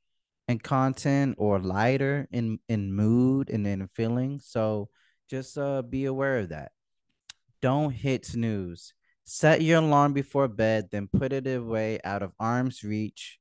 in 0.48 0.58
content 0.58 1.36
or 1.38 1.58
lighter 1.60 2.28
in 2.32 2.58
in 2.68 2.92
mood 2.92 3.50
and 3.50 3.66
in 3.66 3.88
feeling. 3.94 4.40
So 4.40 4.90
just 5.30 5.58
uh 5.58 5.82
be 5.82 6.06
aware 6.06 6.38
of 6.40 6.50
that. 6.50 6.72
Don't 7.60 7.92
hit 7.92 8.26
snooze. 8.26 8.94
Set 9.24 9.62
your 9.62 9.78
alarm 9.78 10.12
before 10.14 10.48
bed, 10.48 10.88
then 10.90 11.06
put 11.06 11.32
it 11.32 11.46
away 11.46 11.98
out 12.02 12.22
of 12.22 12.32
arm's 12.40 12.82
reach. 12.82 13.38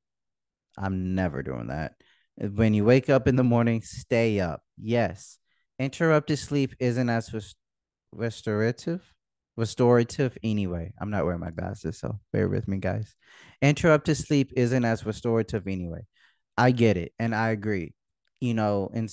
I'm 0.76 1.14
never 1.14 1.42
doing 1.42 1.68
that. 1.68 1.94
When 2.36 2.74
you 2.74 2.84
wake 2.84 3.08
up 3.08 3.26
in 3.26 3.36
the 3.36 3.44
morning, 3.44 3.82
stay 3.82 4.38
up. 4.38 4.62
Yes. 4.76 5.38
Interrupted 5.78 6.38
sleep 6.38 6.74
isn't 6.78 7.08
as 7.08 7.32
rest- 7.32 7.56
restorative. 8.12 9.02
Restorative 9.56 10.36
anyway. 10.44 10.92
I'm 11.00 11.10
not 11.10 11.24
wearing 11.24 11.40
my 11.40 11.50
glasses, 11.50 11.98
so 11.98 12.20
bear 12.32 12.48
with 12.48 12.68
me, 12.68 12.78
guys. 12.78 13.16
Interrupted 13.60 14.16
sleep 14.16 14.52
isn't 14.56 14.84
as 14.84 15.04
restorative 15.04 15.66
anyway. 15.66 16.06
I 16.56 16.70
get 16.70 16.96
it, 16.96 17.12
and 17.18 17.34
I 17.34 17.48
agree. 17.50 17.94
You 18.40 18.54
know, 18.54 18.90
and 18.92 19.12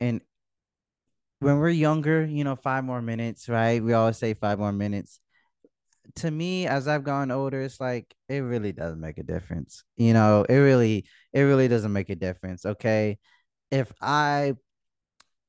and 0.00 0.20
when 1.40 1.58
we're 1.58 1.70
younger, 1.70 2.24
you 2.24 2.44
know, 2.44 2.56
five 2.56 2.84
more 2.84 3.02
minutes, 3.02 3.48
right? 3.48 3.82
We 3.82 3.92
always 3.92 4.16
say 4.18 4.34
five 4.34 4.58
more 4.58 4.72
minutes. 4.72 5.20
To 6.16 6.30
me, 6.30 6.66
as 6.66 6.88
I've 6.88 7.04
gone 7.04 7.30
older, 7.30 7.60
it's 7.62 7.80
like 7.80 8.12
it 8.28 8.38
really 8.38 8.72
doesn't 8.72 9.00
make 9.00 9.18
a 9.18 9.22
difference. 9.22 9.84
You 9.96 10.14
know, 10.14 10.44
it 10.48 10.56
really, 10.56 11.06
it 11.32 11.42
really 11.42 11.68
doesn't 11.68 11.92
make 11.92 12.10
a 12.10 12.16
difference. 12.16 12.64
Okay. 12.64 13.18
If 13.70 13.92
I 14.00 14.54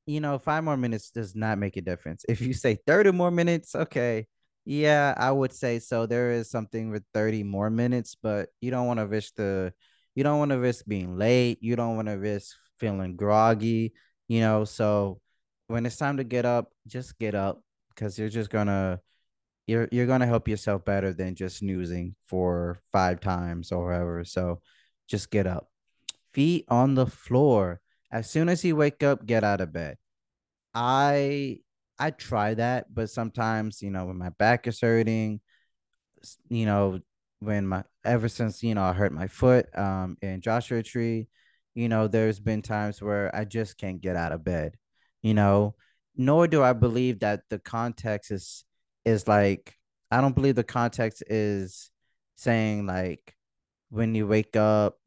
you 0.06 0.20
know, 0.20 0.38
five 0.38 0.64
more 0.64 0.76
minutes 0.76 1.10
does 1.10 1.34
not 1.36 1.58
make 1.58 1.76
a 1.76 1.80
difference. 1.80 2.24
If 2.28 2.40
you 2.40 2.52
say 2.52 2.78
30 2.86 3.12
more 3.12 3.30
minutes, 3.30 3.74
okay, 3.74 4.26
yeah, 4.64 5.14
I 5.16 5.30
would 5.30 5.52
say 5.52 5.78
so. 5.78 6.06
There 6.06 6.32
is 6.32 6.50
something 6.50 6.90
with 6.90 7.04
30 7.14 7.42
more 7.44 7.70
minutes, 7.70 8.16
but 8.20 8.48
you 8.60 8.70
don't 8.70 8.86
want 8.86 8.98
to 8.98 9.06
risk 9.06 9.34
the, 9.36 9.72
you 10.14 10.24
don't 10.24 10.38
want 10.38 10.50
to 10.50 10.58
risk 10.58 10.84
being 10.86 11.16
late. 11.16 11.58
You 11.62 11.76
don't 11.76 11.96
want 11.96 12.08
to 12.08 12.14
risk 12.14 12.56
feeling 12.78 13.16
groggy, 13.16 13.92
you 14.28 14.40
know. 14.40 14.64
So 14.64 15.20
when 15.70 15.86
it's 15.86 15.96
time 15.96 16.16
to 16.18 16.24
get 16.24 16.44
up, 16.44 16.72
just 16.86 17.18
get 17.18 17.34
up 17.34 17.62
because 17.90 18.18
you're 18.18 18.28
just 18.28 18.50
gonna, 18.50 19.00
you're 19.66 19.88
you're 19.92 20.06
gonna 20.06 20.26
help 20.26 20.48
yourself 20.48 20.84
better 20.84 21.12
than 21.12 21.34
just 21.34 21.58
snoozing 21.58 22.14
for 22.26 22.80
five 22.92 23.20
times 23.20 23.72
or 23.72 23.86
whatever. 23.86 24.24
So 24.24 24.60
just 25.08 25.30
get 25.30 25.46
up. 25.46 25.68
Feet 26.32 26.64
on 26.68 26.94
the 26.94 27.06
floor. 27.06 27.80
As 28.12 28.30
soon 28.30 28.48
as 28.48 28.64
you 28.64 28.76
wake 28.76 29.02
up, 29.02 29.26
get 29.26 29.44
out 29.44 29.60
of 29.60 29.72
bed. 29.72 29.98
I 30.74 31.60
I 31.98 32.10
try 32.12 32.54
that, 32.54 32.94
but 32.94 33.10
sometimes, 33.10 33.82
you 33.82 33.90
know, 33.90 34.06
when 34.06 34.18
my 34.18 34.30
back 34.30 34.66
is 34.66 34.80
hurting, 34.80 35.40
you 36.48 36.66
know, 36.66 37.00
when 37.40 37.66
my 37.66 37.84
ever 38.04 38.28
since, 38.28 38.62
you 38.62 38.74
know, 38.74 38.82
I 38.82 38.92
hurt 38.92 39.12
my 39.12 39.28
foot 39.28 39.66
um 39.78 40.16
in 40.22 40.40
Joshua 40.40 40.82
Tree, 40.82 41.28
you 41.74 41.88
know, 41.88 42.08
there's 42.08 42.40
been 42.40 42.62
times 42.62 43.02
where 43.02 43.34
I 43.34 43.44
just 43.44 43.78
can't 43.78 44.00
get 44.00 44.16
out 44.16 44.32
of 44.32 44.44
bed, 44.44 44.76
you 45.22 45.34
know, 45.34 45.74
nor 46.16 46.46
do 46.48 46.62
I 46.62 46.72
believe 46.72 47.20
that 47.20 47.42
the 47.50 47.58
context 47.58 48.30
is 48.30 48.64
is 49.04 49.26
like 49.28 49.74
I 50.10 50.20
don't 50.20 50.34
believe 50.34 50.56
the 50.56 50.64
context 50.64 51.22
is 51.28 51.90
saying 52.36 52.86
like 52.86 53.34
when 53.90 54.14
you 54.14 54.26
wake 54.26 54.56
up 54.56 54.98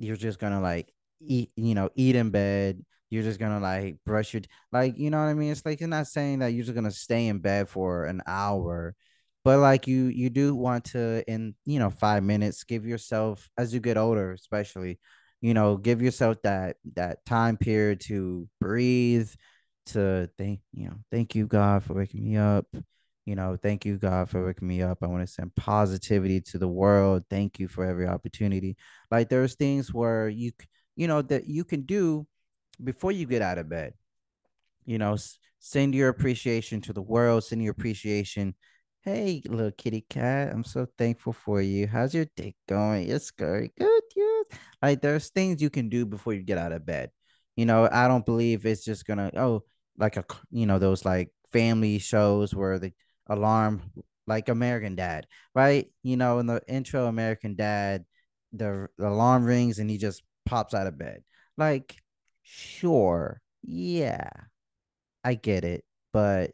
you're 0.00 0.16
just 0.16 0.38
gonna 0.38 0.60
like 0.60 0.92
eat, 1.20 1.52
you 1.56 1.74
know, 1.74 1.90
eat 1.94 2.16
in 2.16 2.30
bed. 2.30 2.84
You're 3.10 3.22
just 3.22 3.38
gonna 3.40 3.60
like 3.60 3.96
brush 4.06 4.32
your 4.34 4.42
like, 4.72 4.96
you 4.98 5.10
know 5.10 5.18
what 5.18 5.28
I 5.28 5.34
mean? 5.34 5.52
It's 5.52 5.64
like 5.66 5.80
you're 5.80 5.88
not 5.88 6.06
saying 6.06 6.40
that 6.40 6.48
you're 6.48 6.64
just 6.64 6.74
gonna 6.74 6.90
stay 6.90 7.26
in 7.26 7.38
bed 7.40 7.68
for 7.68 8.04
an 8.06 8.22
hour, 8.26 8.94
but 9.44 9.58
like 9.58 9.86
you 9.86 10.04
you 10.04 10.30
do 10.30 10.54
want 10.54 10.84
to 10.86 11.24
in 11.30 11.54
you 11.64 11.78
know 11.78 11.90
five 11.90 12.22
minutes 12.22 12.64
give 12.64 12.86
yourself 12.86 13.48
as 13.58 13.74
you 13.74 13.80
get 13.80 13.96
older, 13.98 14.32
especially, 14.32 14.98
you 15.40 15.54
know, 15.54 15.76
give 15.76 16.02
yourself 16.02 16.38
that 16.42 16.76
that 16.94 17.24
time 17.24 17.56
period 17.56 18.00
to 18.02 18.48
breathe, 18.60 19.30
to 19.86 20.28
thank 20.38 20.60
you 20.72 20.88
know 20.88 20.96
thank 21.10 21.34
you 21.34 21.46
God 21.46 21.82
for 21.82 21.94
waking 21.94 22.24
me 22.24 22.36
up. 22.36 22.66
You 23.26 23.36
know, 23.36 23.56
thank 23.56 23.84
you, 23.84 23.96
God, 23.98 24.28
for 24.28 24.44
waking 24.44 24.66
me 24.66 24.82
up. 24.82 24.98
I 25.02 25.06
want 25.06 25.26
to 25.26 25.32
send 25.32 25.54
positivity 25.54 26.40
to 26.40 26.58
the 26.58 26.68
world. 26.68 27.24
Thank 27.30 27.60
you 27.60 27.68
for 27.68 27.84
every 27.84 28.06
opportunity. 28.06 28.76
Like 29.10 29.28
there's 29.28 29.54
things 29.54 29.92
where 29.94 30.28
you, 30.28 30.52
you 30.96 31.06
know, 31.06 31.22
that 31.22 31.46
you 31.46 31.64
can 31.64 31.82
do 31.82 32.26
before 32.82 33.12
you 33.12 33.26
get 33.26 33.42
out 33.42 33.58
of 33.58 33.68
bed. 33.68 33.94
You 34.84 34.98
know, 34.98 35.16
send 35.60 35.94
your 35.94 36.08
appreciation 36.08 36.80
to 36.82 36.92
the 36.92 37.02
world. 37.02 37.44
Send 37.44 37.62
your 37.62 37.72
appreciation. 37.72 38.54
Hey, 39.02 39.42
little 39.46 39.70
kitty 39.70 40.04
cat, 40.10 40.52
I'm 40.52 40.64
so 40.64 40.86
thankful 40.98 41.32
for 41.32 41.62
you. 41.62 41.86
How's 41.86 42.14
your 42.14 42.26
day 42.36 42.54
going? 42.68 43.08
It's 43.08 43.30
going 43.30 43.70
good. 43.78 44.02
Yes. 44.16 44.29
Like 44.82 45.00
there's 45.02 45.30
things 45.30 45.62
you 45.62 45.70
can 45.70 45.88
do 45.88 46.06
before 46.06 46.32
you 46.34 46.42
get 46.42 46.58
out 46.58 46.72
of 46.72 46.86
bed. 46.86 47.10
You 47.56 47.66
know, 47.66 47.88
I 47.90 48.08
don't 48.08 48.24
believe 48.24 48.64
it's 48.66 48.84
just 48.84 49.06
gonna 49.06 49.30
oh 49.36 49.64
like 49.98 50.16
a 50.16 50.24
you 50.50 50.66
know 50.66 50.78
those 50.78 51.04
like 51.04 51.30
family 51.52 51.98
shows 51.98 52.54
where 52.54 52.78
the 52.78 52.92
alarm 53.28 53.82
like 54.26 54.48
American 54.48 54.94
Dad, 54.94 55.26
right? 55.54 55.86
You 56.02 56.16
know, 56.16 56.38
in 56.38 56.46
the 56.46 56.62
intro 56.68 57.06
American 57.06 57.56
Dad, 57.56 58.04
the, 58.52 58.88
the 58.98 59.08
alarm 59.08 59.44
rings 59.44 59.78
and 59.78 59.90
he 59.90 59.98
just 59.98 60.22
pops 60.46 60.74
out 60.74 60.86
of 60.86 60.98
bed. 60.98 61.22
Like, 61.56 61.96
sure, 62.42 63.40
yeah, 63.62 64.28
I 65.24 65.34
get 65.34 65.64
it, 65.64 65.84
but 66.12 66.52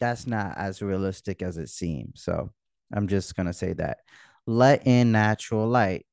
that's 0.00 0.26
not 0.26 0.56
as 0.58 0.82
realistic 0.82 1.42
as 1.42 1.56
it 1.58 1.68
seems. 1.68 2.22
So 2.22 2.52
I'm 2.92 3.08
just 3.08 3.36
gonna 3.36 3.52
say 3.52 3.72
that. 3.74 3.98
Let 4.46 4.86
in 4.86 5.12
natural 5.12 5.68
light. 5.68 6.06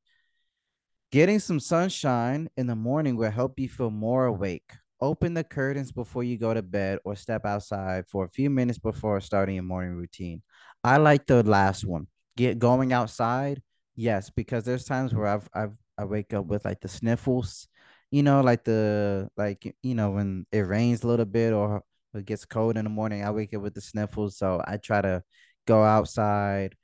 Getting 1.13 1.37
some 1.37 1.59
sunshine 1.59 2.49
in 2.57 2.65
the 2.65 2.75
morning 2.75 3.15
will 3.15 3.29
help 3.29 3.59
you 3.59 3.69
feel 3.69 3.91
more 3.91 4.25
awake. 4.25 4.71
Open 4.99 5.35
the 5.35 5.43
curtains 5.43 5.91
before 5.91 6.23
you 6.23 6.39
go 6.39 6.55
to 6.55 6.63
bed 6.63 6.97
or 7.05 7.15
step 7.15 7.45
outside 7.45 8.07
for 8.07 8.25
a 8.25 8.29
few 8.29 8.49
minutes 8.49 8.79
before 8.79 9.21
starting 9.21 9.53
your 9.53 9.63
morning 9.63 9.93
routine. 9.93 10.41
I 10.83 10.97
like 10.97 11.27
the 11.27 11.43
last 11.43 11.85
one. 11.85 12.07
Get 12.35 12.57
going 12.57 12.93
outside. 12.93 13.61
Yes, 13.95 14.31
because 14.31 14.63
there's 14.63 14.85
times 14.85 15.13
where 15.13 15.27
I've 15.27 15.47
I've 15.53 15.73
I 15.99 16.05
wake 16.05 16.33
up 16.33 16.47
with 16.47 16.65
like 16.65 16.81
the 16.81 16.87
sniffles, 16.87 17.67
you 18.09 18.23
know, 18.23 18.41
like 18.41 18.63
the 18.63 19.29
like 19.37 19.71
you 19.83 19.93
know 19.93 20.09
when 20.09 20.47
it 20.51 20.61
rains 20.61 21.03
a 21.03 21.07
little 21.07 21.27
bit 21.27 21.53
or 21.53 21.83
it 22.15 22.25
gets 22.25 22.45
cold 22.45 22.75
in 22.75 22.85
the 22.85 22.89
morning, 22.89 23.23
I 23.23 23.29
wake 23.29 23.53
up 23.53 23.61
with 23.61 23.75
the 23.75 23.81
sniffles, 23.81 24.35
so 24.35 24.63
I 24.65 24.77
try 24.77 25.01
to 25.03 25.21
go 25.67 25.83
outside 25.83 26.75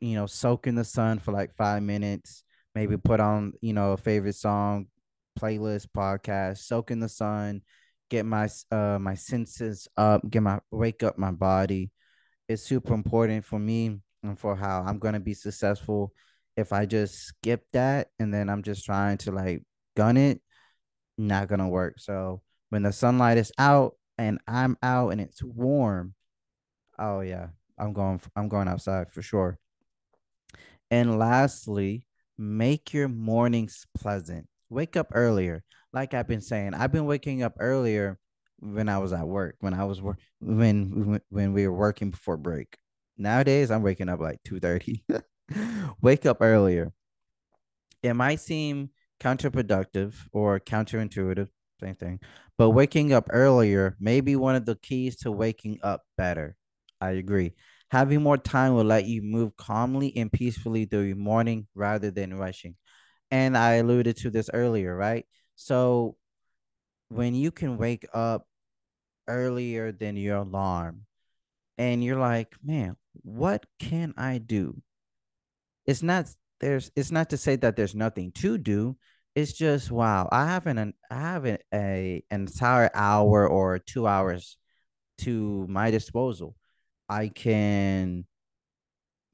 you 0.00 0.14
know, 0.14 0.26
soak 0.26 0.66
in 0.66 0.74
the 0.74 0.84
sun 0.84 1.18
for 1.18 1.32
like 1.32 1.54
five 1.56 1.82
minutes, 1.82 2.44
maybe 2.76 2.98
put 2.98 3.20
on, 3.20 3.54
you 3.62 3.72
know, 3.72 3.92
a 3.92 3.96
favorite 3.96 4.34
song, 4.34 4.86
playlist, 5.40 5.86
podcast, 5.96 6.58
soak 6.58 6.90
in 6.90 7.00
the 7.00 7.08
sun, 7.08 7.62
get 8.10 8.26
my 8.26 8.46
uh 8.70 8.98
my 9.00 9.14
senses 9.14 9.88
up, 9.96 10.20
get 10.28 10.42
my 10.42 10.60
wake 10.70 11.02
up 11.02 11.16
my 11.16 11.30
body. 11.30 11.90
It's 12.50 12.62
super 12.62 12.92
important 12.92 13.46
for 13.46 13.58
me 13.58 13.98
and 14.22 14.38
for 14.38 14.54
how 14.54 14.84
I'm 14.86 14.98
gonna 14.98 15.20
be 15.20 15.32
successful. 15.32 16.12
If 16.54 16.74
I 16.74 16.84
just 16.84 17.14
skip 17.14 17.64
that 17.72 18.08
and 18.18 18.32
then 18.32 18.50
I'm 18.50 18.62
just 18.62 18.84
trying 18.84 19.16
to 19.18 19.32
like 19.32 19.62
gun 19.96 20.18
it, 20.18 20.42
not 21.16 21.48
gonna 21.48 21.70
work. 21.70 21.94
So 21.98 22.42
when 22.68 22.82
the 22.82 22.92
sunlight 22.92 23.38
is 23.38 23.52
out 23.56 23.96
and 24.18 24.38
I'm 24.46 24.76
out 24.82 25.10
and 25.10 25.20
it's 25.22 25.42
warm, 25.42 26.14
oh 26.98 27.20
yeah, 27.20 27.48
I'm 27.78 27.94
going 27.94 28.20
I'm 28.36 28.48
going 28.48 28.68
outside 28.68 29.10
for 29.12 29.22
sure. 29.22 29.58
And 30.90 31.18
lastly, 31.18 32.05
make 32.38 32.92
your 32.92 33.08
mornings 33.08 33.86
pleasant. 33.96 34.48
Wake 34.68 34.96
up 34.96 35.08
earlier. 35.12 35.62
Like 35.92 36.14
I've 36.14 36.28
been 36.28 36.40
saying, 36.40 36.74
I've 36.74 36.92
been 36.92 37.06
waking 37.06 37.42
up 37.42 37.54
earlier 37.58 38.18
when 38.58 38.88
I 38.88 38.98
was 38.98 39.12
at 39.12 39.26
work, 39.26 39.56
when 39.60 39.74
I 39.74 39.84
was 39.84 40.00
work 40.02 40.18
when 40.40 41.20
when 41.28 41.52
we 41.52 41.66
were 41.66 41.76
working 41.76 42.10
before 42.10 42.36
break. 42.36 42.76
Nowadays, 43.16 43.70
I'm 43.70 43.82
waking 43.82 44.08
up 44.08 44.20
like 44.20 44.42
2:30. 44.44 45.02
Wake 46.02 46.26
up 46.26 46.38
earlier. 46.40 46.92
It 48.02 48.14
might 48.14 48.40
seem 48.40 48.90
counterproductive 49.20 50.14
or 50.32 50.60
counterintuitive, 50.60 51.48
same 51.80 51.94
thing, 51.94 52.20
but 52.58 52.70
waking 52.70 53.12
up 53.12 53.26
earlier 53.30 53.96
may 53.98 54.20
be 54.20 54.36
one 54.36 54.54
of 54.54 54.66
the 54.66 54.76
keys 54.76 55.16
to 55.16 55.32
waking 55.32 55.78
up 55.82 56.02
better. 56.16 56.56
I 57.00 57.10
agree. 57.12 57.54
Having 57.90 58.22
more 58.22 58.38
time 58.38 58.74
will 58.74 58.84
let 58.84 59.06
you 59.06 59.22
move 59.22 59.56
calmly 59.56 60.16
and 60.16 60.30
peacefully 60.32 60.84
through 60.86 61.02
your 61.02 61.16
morning 61.16 61.66
rather 61.74 62.10
than 62.10 62.34
rushing. 62.34 62.76
And 63.30 63.56
I 63.56 63.74
alluded 63.74 64.16
to 64.18 64.30
this 64.30 64.50
earlier, 64.52 64.94
right? 64.94 65.24
So 65.54 66.16
when 67.08 67.34
you 67.34 67.50
can 67.50 67.78
wake 67.78 68.06
up 68.12 68.46
earlier 69.28 69.92
than 69.92 70.16
your 70.16 70.38
alarm 70.38 71.02
and 71.78 72.02
you're 72.02 72.18
like, 72.18 72.54
man, 72.64 72.96
what 73.22 73.66
can 73.78 74.14
I 74.16 74.38
do? 74.38 74.80
It's 75.86 76.02
not 76.02 76.28
there's 76.60 76.90
it's 76.96 77.10
not 77.10 77.30
to 77.30 77.36
say 77.36 77.56
that 77.56 77.76
there's 77.76 77.94
nothing 77.94 78.32
to 78.32 78.58
do. 78.58 78.96
It's 79.34 79.52
just 79.52 79.90
wow, 79.90 80.28
I 80.32 80.46
have 80.46 80.66
an 80.66 80.94
I 81.10 81.14
have 81.14 81.46
a 81.46 81.58
an 81.72 82.22
entire 82.30 82.90
hour 82.94 83.46
or 83.46 83.78
two 83.78 84.06
hours 84.06 84.56
to 85.18 85.66
my 85.68 85.90
disposal. 85.90 86.56
I 87.08 87.28
can 87.28 88.26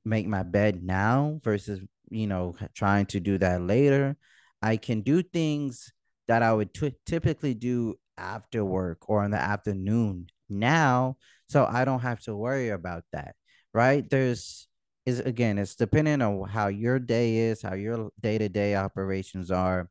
make 0.05 0.27
my 0.27 0.43
bed 0.43 0.83
now 0.83 1.39
versus 1.43 1.81
you 2.11 2.27
know 2.27 2.57
trying 2.75 3.07
to 3.07 3.21
do 3.21 3.39
that 3.39 3.63
later. 3.63 4.17
I 4.61 4.77
can 4.77 5.01
do 5.03 5.23
things 5.23 5.93
that 6.29 6.43
i 6.43 6.53
would 6.53 6.73
t- 6.73 6.95
typically 7.05 7.53
do 7.53 7.97
after 8.17 8.65
work 8.65 9.09
or 9.09 9.25
in 9.25 9.33
the 9.33 9.37
afternoon 9.37 10.29
now 10.49 11.17
so 11.49 11.67
i 11.69 11.85
don't 11.85 12.01
have 12.01 12.21
to 12.21 12.37
worry 12.37 12.69
about 12.69 13.03
that 13.13 13.35
right? 13.75 14.09
There's 14.09 14.69
is 15.05 15.19
again 15.21 15.59
it's 15.59 15.75
depending 15.75 16.23
on 16.23 16.49
how 16.49 16.69
your 16.69 16.99
day 17.01 17.37
is 17.39 17.63
how 17.63 17.75
your 17.75 18.11
day-to-day 18.21 18.77
operations 18.77 19.51
are. 19.51 19.89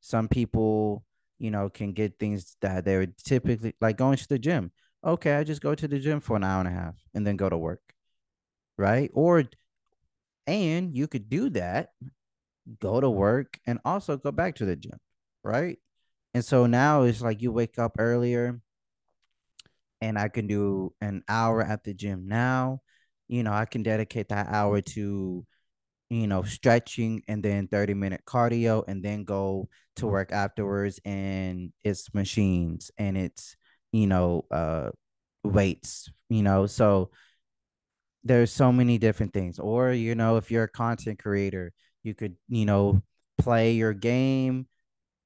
Some 0.00 0.28
people 0.28 1.04
you 1.38 1.50
know 1.50 1.68
can 1.68 1.92
get 1.92 2.18
things 2.18 2.56
that 2.60 2.84
they 2.84 2.98
would 2.98 3.16
typically 3.18 3.74
like 3.80 3.96
going 3.96 4.16
to 4.18 4.28
the 4.28 4.38
gym 4.38 4.70
okay 5.04 5.34
i 5.36 5.44
just 5.44 5.60
go 5.60 5.74
to 5.74 5.88
the 5.88 5.98
gym 5.98 6.20
for 6.20 6.36
an 6.36 6.44
hour 6.44 6.60
and 6.60 6.68
a 6.68 6.72
half 6.72 6.94
and 7.14 7.26
then 7.26 7.36
go 7.36 7.48
to 7.48 7.58
work 7.58 7.82
right 8.78 9.10
or 9.14 9.44
and 10.46 10.96
you 10.96 11.06
could 11.06 11.28
do 11.28 11.50
that, 11.50 11.90
go 12.80 13.00
to 13.00 13.10
work, 13.10 13.58
and 13.66 13.78
also 13.84 14.16
go 14.16 14.32
back 14.32 14.56
to 14.56 14.64
the 14.64 14.76
gym, 14.76 14.98
right? 15.44 15.78
And 16.34 16.44
so 16.44 16.66
now 16.66 17.02
it's 17.02 17.20
like 17.20 17.42
you 17.42 17.52
wake 17.52 17.78
up 17.78 17.96
earlier 17.98 18.60
and 20.00 20.18
I 20.18 20.28
can 20.28 20.46
do 20.46 20.94
an 21.00 21.22
hour 21.28 21.62
at 21.62 21.84
the 21.84 21.94
gym 21.94 22.26
now. 22.26 22.80
You 23.28 23.42
know, 23.42 23.52
I 23.52 23.66
can 23.66 23.82
dedicate 23.82 24.28
that 24.30 24.48
hour 24.48 24.80
to, 24.80 25.46
you 26.10 26.26
know, 26.26 26.42
stretching 26.42 27.22
and 27.28 27.42
then 27.42 27.68
30 27.68 27.94
minute 27.94 28.22
cardio 28.26 28.84
and 28.88 29.02
then 29.04 29.24
go 29.24 29.68
to 29.96 30.06
work 30.06 30.32
afterwards. 30.32 31.00
And 31.04 31.72
it's 31.84 32.12
machines 32.14 32.90
and 32.98 33.16
it's, 33.16 33.56
you 33.92 34.06
know, 34.06 34.44
uh, 34.50 34.90
weights, 35.44 36.10
you 36.28 36.42
know. 36.42 36.66
So 36.66 37.10
there's 38.24 38.52
so 38.52 38.72
many 38.72 38.98
different 38.98 39.32
things. 39.32 39.58
Or, 39.58 39.92
you 39.92 40.14
know, 40.14 40.36
if 40.36 40.50
you're 40.50 40.64
a 40.64 40.68
content 40.68 41.18
creator, 41.18 41.72
you 42.02 42.14
could, 42.14 42.36
you 42.48 42.64
know, 42.64 43.02
play 43.38 43.72
your 43.72 43.92
game 43.94 44.66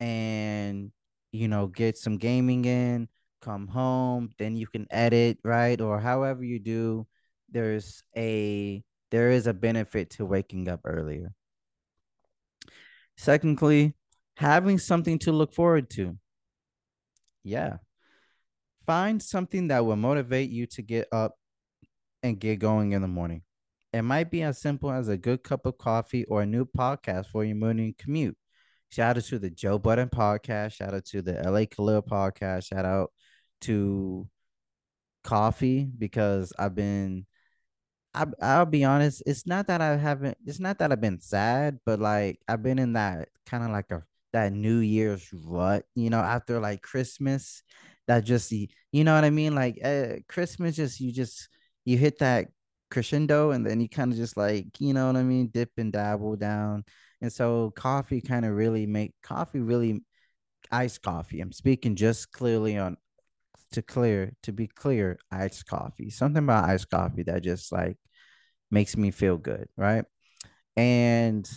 and, 0.01 0.93
you 1.33 1.49
know, 1.49 1.67
get 1.67 1.99
some 1.99 2.19
gaming 2.19 2.65
in, 2.65 3.09
come 3.43 3.69
home, 3.69 4.31
then 4.39 4.57
you 4.57 4.67
can 4.67 4.87
edit, 4.91 5.39
right? 5.45 5.81
Or 5.81 6.01
however 6.01 6.43
you 6.45 6.59
do, 6.59 7.07
there's 7.51 8.03
a 8.17 8.83
there 9.11 9.31
is 9.31 9.47
a 9.47 9.55
benefit 9.55 10.11
to 10.11 10.27
waking 10.27 10.69
up 10.69 10.81
earlier. 10.85 11.33
Secondly, 13.17 13.95
having 14.35 14.79
something 14.79 15.19
to 15.21 15.33
look 15.33 15.55
forward 15.55 15.89
to. 15.91 16.19
Yeah. 17.45 17.79
Find 18.87 19.23
something 19.23 19.69
that 19.69 19.85
will 19.85 19.97
motivate 19.97 20.51
you 20.51 20.67
to 20.69 20.83
get 20.83 21.09
up 21.13 21.35
and 22.23 22.39
get 22.39 22.59
going 22.59 22.93
in 22.93 23.03
the 23.03 23.09
morning. 23.09 23.43
It 23.93 24.03
might 24.03 24.31
be 24.31 24.43
as 24.43 24.61
simple 24.61 24.91
as 24.91 25.09
a 25.09 25.17
good 25.17 25.43
cup 25.43 25.67
of 25.67 25.79
coffee 25.79 26.25
or 26.25 26.43
a 26.43 26.47
new 26.47 26.65
podcast 26.65 27.27
for 27.27 27.45
your 27.45 27.57
morning 27.57 27.95
commute. 27.99 28.37
Shout 28.91 29.17
out 29.17 29.25
to 29.25 29.39
the 29.39 29.51
Joe 29.51 29.79
Budden 29.79 30.09
podcast. 30.09 30.75
Shout 30.75 30.95
out 30.95 31.05
to 31.07 31.23
the 31.23 31.33
LA 31.33 31.65
Khalil 31.65 32.03
podcast. 32.03 32.69
Shout 32.69 32.85
out 32.85 33.11
to 33.63 34.29
Coffee 35.25 35.85
because 35.99 36.53
I've 36.59 36.75
been 36.75 37.27
I 38.15 38.27
I'll 38.41 38.67
be 38.67 38.85
honest, 38.85 39.23
it's 39.27 39.47
not 39.47 39.67
that 39.67 39.81
I 39.81 39.97
haven't 39.97 40.39
it's 40.47 40.61
not 40.61 40.79
that 40.79 40.93
I've 40.93 41.01
been 41.01 41.21
sad, 41.21 41.81
but 41.85 41.99
like 41.99 42.41
I've 42.49 42.63
been 42.63 42.79
in 42.79 42.93
that 42.95 43.29
kind 43.45 43.65
of 43.65 43.71
like 43.71 43.91
a 43.91 44.05
that 44.33 44.53
New 44.53 44.79
Year's 44.79 45.29
rut, 45.33 45.85
you 45.95 46.11
know, 46.11 46.21
after 46.21 46.61
like 46.61 46.83
Christmas, 46.83 47.63
that 48.07 48.25
just 48.25 48.53
you 48.53 48.69
know 48.93 49.15
what 49.15 49.25
I 49.25 49.31
mean? 49.31 49.55
Like 49.55 49.79
uh, 49.85 50.17
Christmas 50.29 50.77
just 50.77 51.01
you 51.01 51.13
just 51.13 51.49
you 51.85 51.97
hit 51.99 52.19
that 52.19 52.49
crescendo 52.91 53.51
and 53.51 53.67
then 53.67 53.81
you 53.81 53.89
kind 53.89 54.13
of 54.13 54.19
just 54.19 54.37
like, 54.37 54.67
you 54.81 54.95
know 54.95 55.07
what 55.07 55.17
I 55.17 55.23
mean, 55.23 55.49
dip 55.49 55.71
and 55.77 55.93
dabble 55.93 56.37
down. 56.37 56.85
And 57.21 57.33
so 57.33 57.73
coffee 57.75 58.21
kind 58.21 58.45
of 58.45 58.53
really 58.53 58.87
make 58.87 59.15
coffee 59.23 59.61
really 59.61 60.03
iced 60.71 61.03
coffee. 61.03 61.41
I'm 61.41 61.53
speaking 61.53 61.97
just 61.97 62.33
clearly 62.33 62.77
on 62.79 62.97
to 63.73 63.83
clear 63.83 64.33
to 64.43 64.53
be 64.53 64.67
clear, 64.67 65.19
iced 65.31 65.67
coffee. 65.67 66.11
Something 66.11 66.45
about 66.45 66.69
iced 66.69 66.91
coffee 66.91 67.23
that 67.25 67.43
just 67.43 67.73
like 67.73 67.97
makes 68.71 68.97
me 68.97 69.11
feel 69.11 69.39
good, 69.39 69.69
right? 69.77 70.05
And 70.77 71.49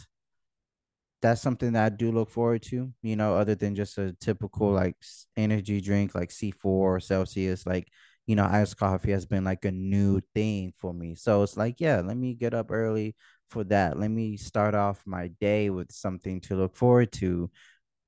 that's 1.22 1.42
something 1.42 1.74
that 1.74 1.86
I 1.86 1.96
do 1.96 2.12
look 2.12 2.30
forward 2.30 2.62
to, 2.64 2.92
you 3.02 3.16
know, 3.16 3.36
other 3.36 3.56
than 3.56 3.76
just 3.76 3.98
a 3.98 4.14
typical 4.14 4.72
like 4.72 4.96
energy 5.36 5.82
drink 5.82 6.16
like 6.16 6.32
C4 6.32 6.96
or 6.96 7.00
Celsius, 7.00 7.66
like, 7.66 7.90
you 8.26 8.36
know, 8.36 8.46
iced 8.46 8.78
coffee 8.78 9.12
has 9.12 9.26
been 9.26 9.44
like 9.44 9.66
a 9.66 9.72
new 9.72 10.22
thing 10.34 10.74
for 10.78 10.94
me. 10.94 11.16
So 11.16 11.44
it's 11.44 11.58
like, 11.58 11.76
yeah, 11.80 12.02
let 12.02 12.16
me 12.18 12.36
get 12.36 12.54
up 12.54 12.72
early 12.72 13.16
for 13.50 13.64
that. 13.66 14.00
Let 14.00 14.12
me 14.12 14.38
start 14.38 14.76
off 14.76 15.02
my 15.06 15.30
day 15.42 15.70
with 15.70 15.92
something 15.92 16.40
to 16.42 16.56
look 16.56 16.76
forward 16.76 17.12
to 17.14 17.50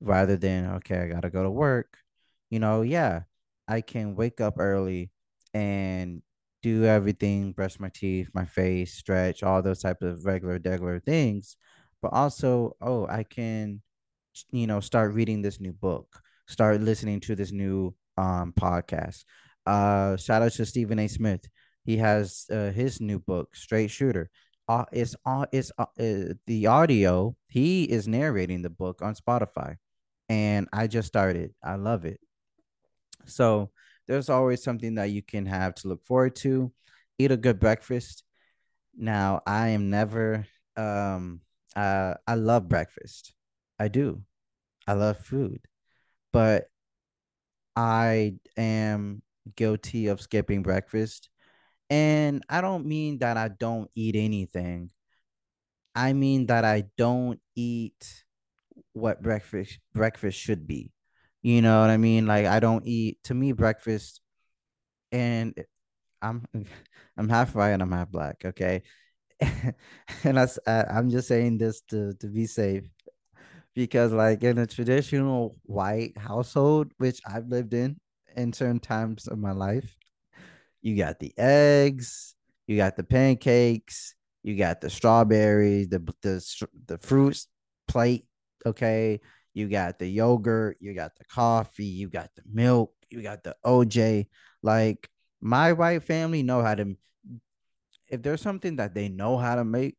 rather 0.00 0.36
than, 0.36 0.66
okay, 0.76 0.98
I 1.00 1.08
got 1.08 1.22
to 1.22 1.30
go 1.30 1.42
to 1.42 1.50
work. 1.50 1.98
You 2.50 2.60
know, 2.60 2.82
yeah, 2.82 3.22
I 3.68 3.80
can 3.80 4.14
wake 4.16 4.40
up 4.40 4.54
early 4.58 5.10
and 5.54 6.22
do 6.62 6.84
everything, 6.84 7.52
brush 7.52 7.80
my 7.80 7.90
teeth, 7.92 8.30
my 8.34 8.44
face, 8.44 8.94
stretch, 8.94 9.42
all 9.42 9.62
those 9.62 9.80
type 9.82 10.02
of 10.02 10.24
regular, 10.24 10.60
regular 10.64 11.00
things. 11.00 11.56
But 12.02 12.12
also, 12.12 12.76
oh, 12.80 13.06
I 13.06 13.24
can, 13.24 13.82
you 14.50 14.66
know, 14.66 14.80
start 14.80 15.14
reading 15.14 15.42
this 15.42 15.60
new 15.60 15.72
book, 15.72 16.20
start 16.48 16.80
listening 16.80 17.20
to 17.20 17.36
this 17.36 17.52
new 17.52 17.94
um 18.18 18.52
podcast. 18.58 19.24
Uh, 19.66 20.16
shout 20.16 20.42
out 20.42 20.52
to 20.52 20.66
Stephen 20.66 20.98
A. 20.98 21.08
Smith. 21.08 21.48
He 21.84 21.96
has 21.98 22.46
uh, 22.50 22.70
his 22.70 23.00
new 23.00 23.18
book, 23.20 23.54
Straight 23.56 23.90
Shooter. 23.90 24.30
uh, 24.68 24.84
it's 24.92 25.16
on 25.24 25.46
it's 25.52 25.72
uh, 25.78 25.86
uh, 25.98 26.34
the 26.46 26.66
audio. 26.66 27.36
He 27.48 27.84
is 27.84 28.08
narrating 28.08 28.62
the 28.62 28.70
book 28.70 29.02
on 29.02 29.14
Spotify, 29.14 29.76
and 30.28 30.68
I 30.72 30.86
just 30.86 31.08
started. 31.08 31.54
I 31.62 31.76
love 31.76 32.04
it. 32.04 32.20
So 33.26 33.70
there's 34.06 34.28
always 34.28 34.62
something 34.62 34.96
that 34.96 35.10
you 35.10 35.22
can 35.22 35.46
have 35.46 35.74
to 35.76 35.88
look 35.88 36.04
forward 36.04 36.36
to. 36.36 36.72
Eat 37.18 37.30
a 37.30 37.36
good 37.36 37.60
breakfast. 37.60 38.24
Now 38.96 39.42
I 39.46 39.68
am 39.70 39.90
never. 39.90 40.46
Um. 40.76 41.40
Uh. 41.76 42.14
I 42.26 42.34
love 42.34 42.68
breakfast. 42.68 43.34
I 43.78 43.88
do. 43.88 44.22
I 44.86 44.94
love 44.94 45.18
food, 45.18 45.60
but 46.32 46.68
I 47.76 48.34
am 48.56 49.22
guilty 49.56 50.08
of 50.08 50.20
skipping 50.20 50.62
breakfast. 50.62 51.28
And 51.90 52.44
I 52.48 52.60
don't 52.60 52.86
mean 52.86 53.18
that 53.18 53.36
I 53.36 53.48
don't 53.48 53.90
eat 53.94 54.16
anything. 54.16 54.90
I 55.94 56.12
mean 56.12 56.46
that 56.46 56.64
I 56.64 56.84
don't 56.96 57.40
eat 57.54 58.24
what 58.92 59.22
breakfast 59.22 59.80
breakfast 59.94 60.38
should 60.38 60.66
be. 60.66 60.92
You 61.42 61.62
know 61.62 61.80
what 61.80 61.90
I 61.90 61.96
mean? 61.98 62.26
Like 62.26 62.46
I 62.46 62.60
don't 62.60 62.86
eat 62.86 63.18
to 63.24 63.34
me 63.34 63.52
breakfast 63.52 64.20
and 65.12 65.54
I'm 66.22 66.46
I'm 67.18 67.28
half 67.28 67.54
white 67.54 67.70
and 67.72 67.82
I'm 67.82 67.92
half 67.92 68.10
black, 68.10 68.44
okay? 68.44 68.82
and 70.24 70.38
I, 70.38 70.46
I'm 70.66 71.10
just 71.10 71.28
saying 71.28 71.58
this 71.58 71.80
to 71.90 72.14
to 72.14 72.26
be 72.28 72.46
safe 72.46 72.84
because 73.74 74.12
like 74.12 74.42
in 74.42 74.58
a 74.58 74.66
traditional 74.66 75.56
white 75.64 76.16
household, 76.18 76.92
which 76.98 77.20
I've 77.26 77.48
lived 77.48 77.74
in 77.74 77.98
in 78.36 78.52
certain 78.52 78.80
times 78.80 79.28
of 79.28 79.38
my 79.38 79.52
life, 79.52 79.96
you 80.80 80.96
got 80.96 81.18
the 81.18 81.32
eggs, 81.38 82.34
you 82.66 82.76
got 82.76 82.96
the 82.96 83.04
pancakes, 83.04 84.14
you 84.42 84.56
got 84.56 84.80
the 84.80 84.90
strawberries, 84.90 85.88
the 85.88 86.00
the 86.22 86.66
the 86.86 86.98
fruits 86.98 87.48
plate, 87.88 88.26
okay? 88.66 89.20
You 89.54 89.68
got 89.68 89.98
the 89.98 90.06
yogurt, 90.08 90.78
you 90.80 90.94
got 90.94 91.16
the 91.16 91.24
coffee, 91.26 91.84
you 91.84 92.08
got 92.08 92.30
the 92.36 92.42
milk, 92.50 92.92
you 93.10 93.22
got 93.22 93.42
the 93.44 93.56
OJ. 93.64 94.28
Like 94.62 95.08
my 95.40 95.72
white 95.72 96.04
family 96.04 96.42
know 96.42 96.62
how 96.62 96.74
to 96.74 96.96
if 98.12 98.22
there's 98.22 98.42
something 98.42 98.76
that 98.76 98.94
they 98.94 99.08
know 99.08 99.38
how 99.38 99.56
to 99.56 99.64
make, 99.64 99.96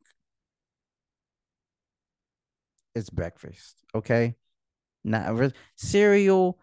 it's 2.96 3.10
breakfast, 3.10 3.76
okay? 3.96 4.36
Not 5.04 5.54
cereal, 5.76 6.60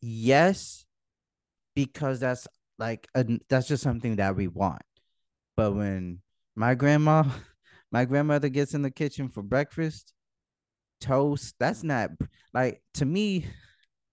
yes, 0.00 0.84
because 1.74 2.20
that's 2.20 2.46
like 2.78 3.08
a, 3.14 3.24
that's 3.48 3.68
just 3.68 3.82
something 3.82 4.16
that 4.16 4.36
we 4.36 4.48
want. 4.48 4.82
But 5.56 5.74
when 5.74 6.20
my 6.54 6.74
grandma, 6.74 7.24
my 7.92 8.04
grandmother 8.04 8.50
gets 8.50 8.74
in 8.74 8.82
the 8.82 8.90
kitchen 8.90 9.30
for 9.30 9.42
breakfast, 9.42 10.12
toast, 11.00 11.54
that's 11.58 11.82
not 11.82 12.10
like 12.52 12.82
to 12.94 13.06
me 13.06 13.46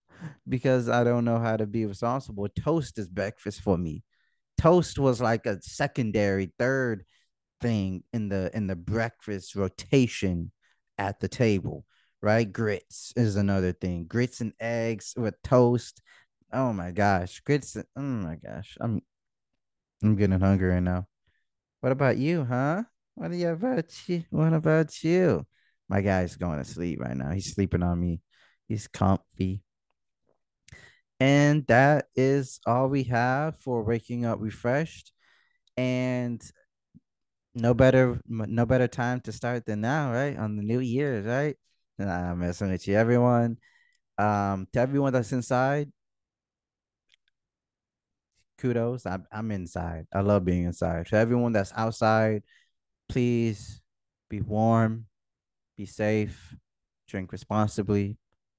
because 0.47 0.89
I 0.89 1.03
don't 1.03 1.25
know 1.25 1.39
how 1.39 1.57
to 1.57 1.67
be 1.67 1.85
responsible. 1.85 2.47
Toast 2.49 2.97
is 2.97 3.09
breakfast 3.09 3.61
for 3.61 3.77
me. 3.77 4.03
Toast 4.59 4.99
was 4.99 5.21
like 5.21 5.45
a 5.45 5.61
secondary, 5.61 6.51
third 6.59 7.05
thing 7.61 8.03
in 8.11 8.27
the 8.27 8.51
in 8.53 8.67
the 8.67 8.75
breakfast 8.75 9.55
rotation 9.55 10.51
at 10.97 11.21
the 11.21 11.29
table, 11.29 11.85
right? 12.21 12.51
Grits 12.51 13.13
is 13.15 13.37
another 13.37 13.71
thing. 13.71 14.05
Grits 14.05 14.41
and 14.41 14.51
eggs 14.59 15.13
with 15.15 15.41
toast. 15.43 16.01
Oh 16.51 16.73
my 16.73 16.91
gosh, 16.91 17.39
grits. 17.39 17.77
And, 17.77 17.85
oh 17.95 18.01
my 18.01 18.35
gosh, 18.35 18.77
I'm 18.81 19.01
I'm 20.03 20.17
getting 20.17 20.39
hungry 20.39 20.69
right 20.69 20.83
now. 20.83 21.07
What 21.79 21.93
about 21.93 22.17
you, 22.17 22.43
huh? 22.43 22.83
What 23.15 23.31
about 23.31 24.09
you? 24.09 24.25
What 24.29 24.53
about 24.53 25.03
you? 25.03 25.45
My 25.87 26.01
guy's 26.01 26.35
going 26.35 26.59
to 26.59 26.65
sleep 26.65 26.99
right 26.99 27.15
now. 27.15 27.31
He's 27.31 27.53
sleeping 27.53 27.83
on 27.83 27.99
me. 27.99 28.21
He's 28.67 28.87
comfy. 28.87 29.63
And 31.19 31.67
that 31.67 32.07
is 32.15 32.59
all 32.65 32.87
we 32.87 33.03
have 33.05 33.59
for 33.59 33.83
waking 33.83 34.25
up 34.25 34.39
refreshed. 34.41 35.11
And 35.77 36.41
no 37.55 37.73
better 37.73 38.21
no 38.27 38.65
better 38.65 38.87
time 38.87 39.19
to 39.21 39.31
start 39.31 39.65
than 39.65 39.81
now, 39.81 40.11
right? 40.11 40.37
On 40.37 40.55
the 40.55 40.63
new 40.63 40.79
year's, 40.79 41.25
right? 41.25 41.55
I'm 41.99 42.39
messing 42.39 42.71
with 42.71 42.87
you, 42.87 42.95
everyone. 42.95 43.57
Um, 44.17 44.67
to 44.73 44.79
everyone 44.79 45.13
that's 45.13 45.31
inside, 45.31 45.91
kudos. 48.57 49.05
I'm 49.05 49.25
I'm 49.31 49.51
inside. 49.51 50.07
I 50.13 50.21
love 50.21 50.45
being 50.45 50.65
inside. 50.65 51.07
To 51.07 51.15
everyone 51.17 51.53
that's 51.53 51.73
outside, 51.75 52.43
please 53.09 53.81
be 54.29 54.41
warm, 54.41 55.05
be 55.77 55.85
safe, 55.85 56.55
drink 57.07 57.31
responsibly, 57.31 58.17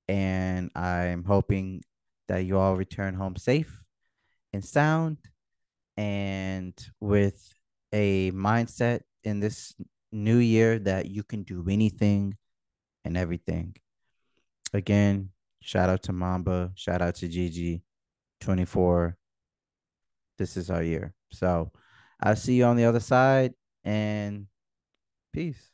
and 0.08 0.70
I'm 0.74 1.24
hoping 1.24 1.82
that 2.30 2.44
you 2.44 2.56
all 2.56 2.76
return 2.76 3.12
home 3.12 3.34
safe 3.34 3.82
and 4.52 4.64
sound 4.64 5.16
and 5.96 6.72
with 7.00 7.52
a 7.92 8.30
mindset 8.30 9.00
in 9.24 9.40
this 9.40 9.74
new 10.12 10.36
year 10.38 10.78
that 10.78 11.06
you 11.06 11.24
can 11.24 11.42
do 11.42 11.66
anything 11.68 12.36
and 13.04 13.16
everything. 13.16 13.74
Again, 14.72 15.30
shout 15.60 15.88
out 15.88 16.04
to 16.04 16.12
Mamba, 16.12 16.70
shout 16.76 17.02
out 17.02 17.16
to 17.16 17.26
Gigi 17.26 17.82
24. 18.42 19.16
This 20.38 20.56
is 20.56 20.70
our 20.70 20.84
year. 20.84 21.12
So 21.32 21.72
I'll 22.22 22.36
see 22.36 22.54
you 22.54 22.64
on 22.64 22.76
the 22.76 22.84
other 22.84 23.00
side 23.00 23.54
and 23.82 24.46
peace. 25.32 25.69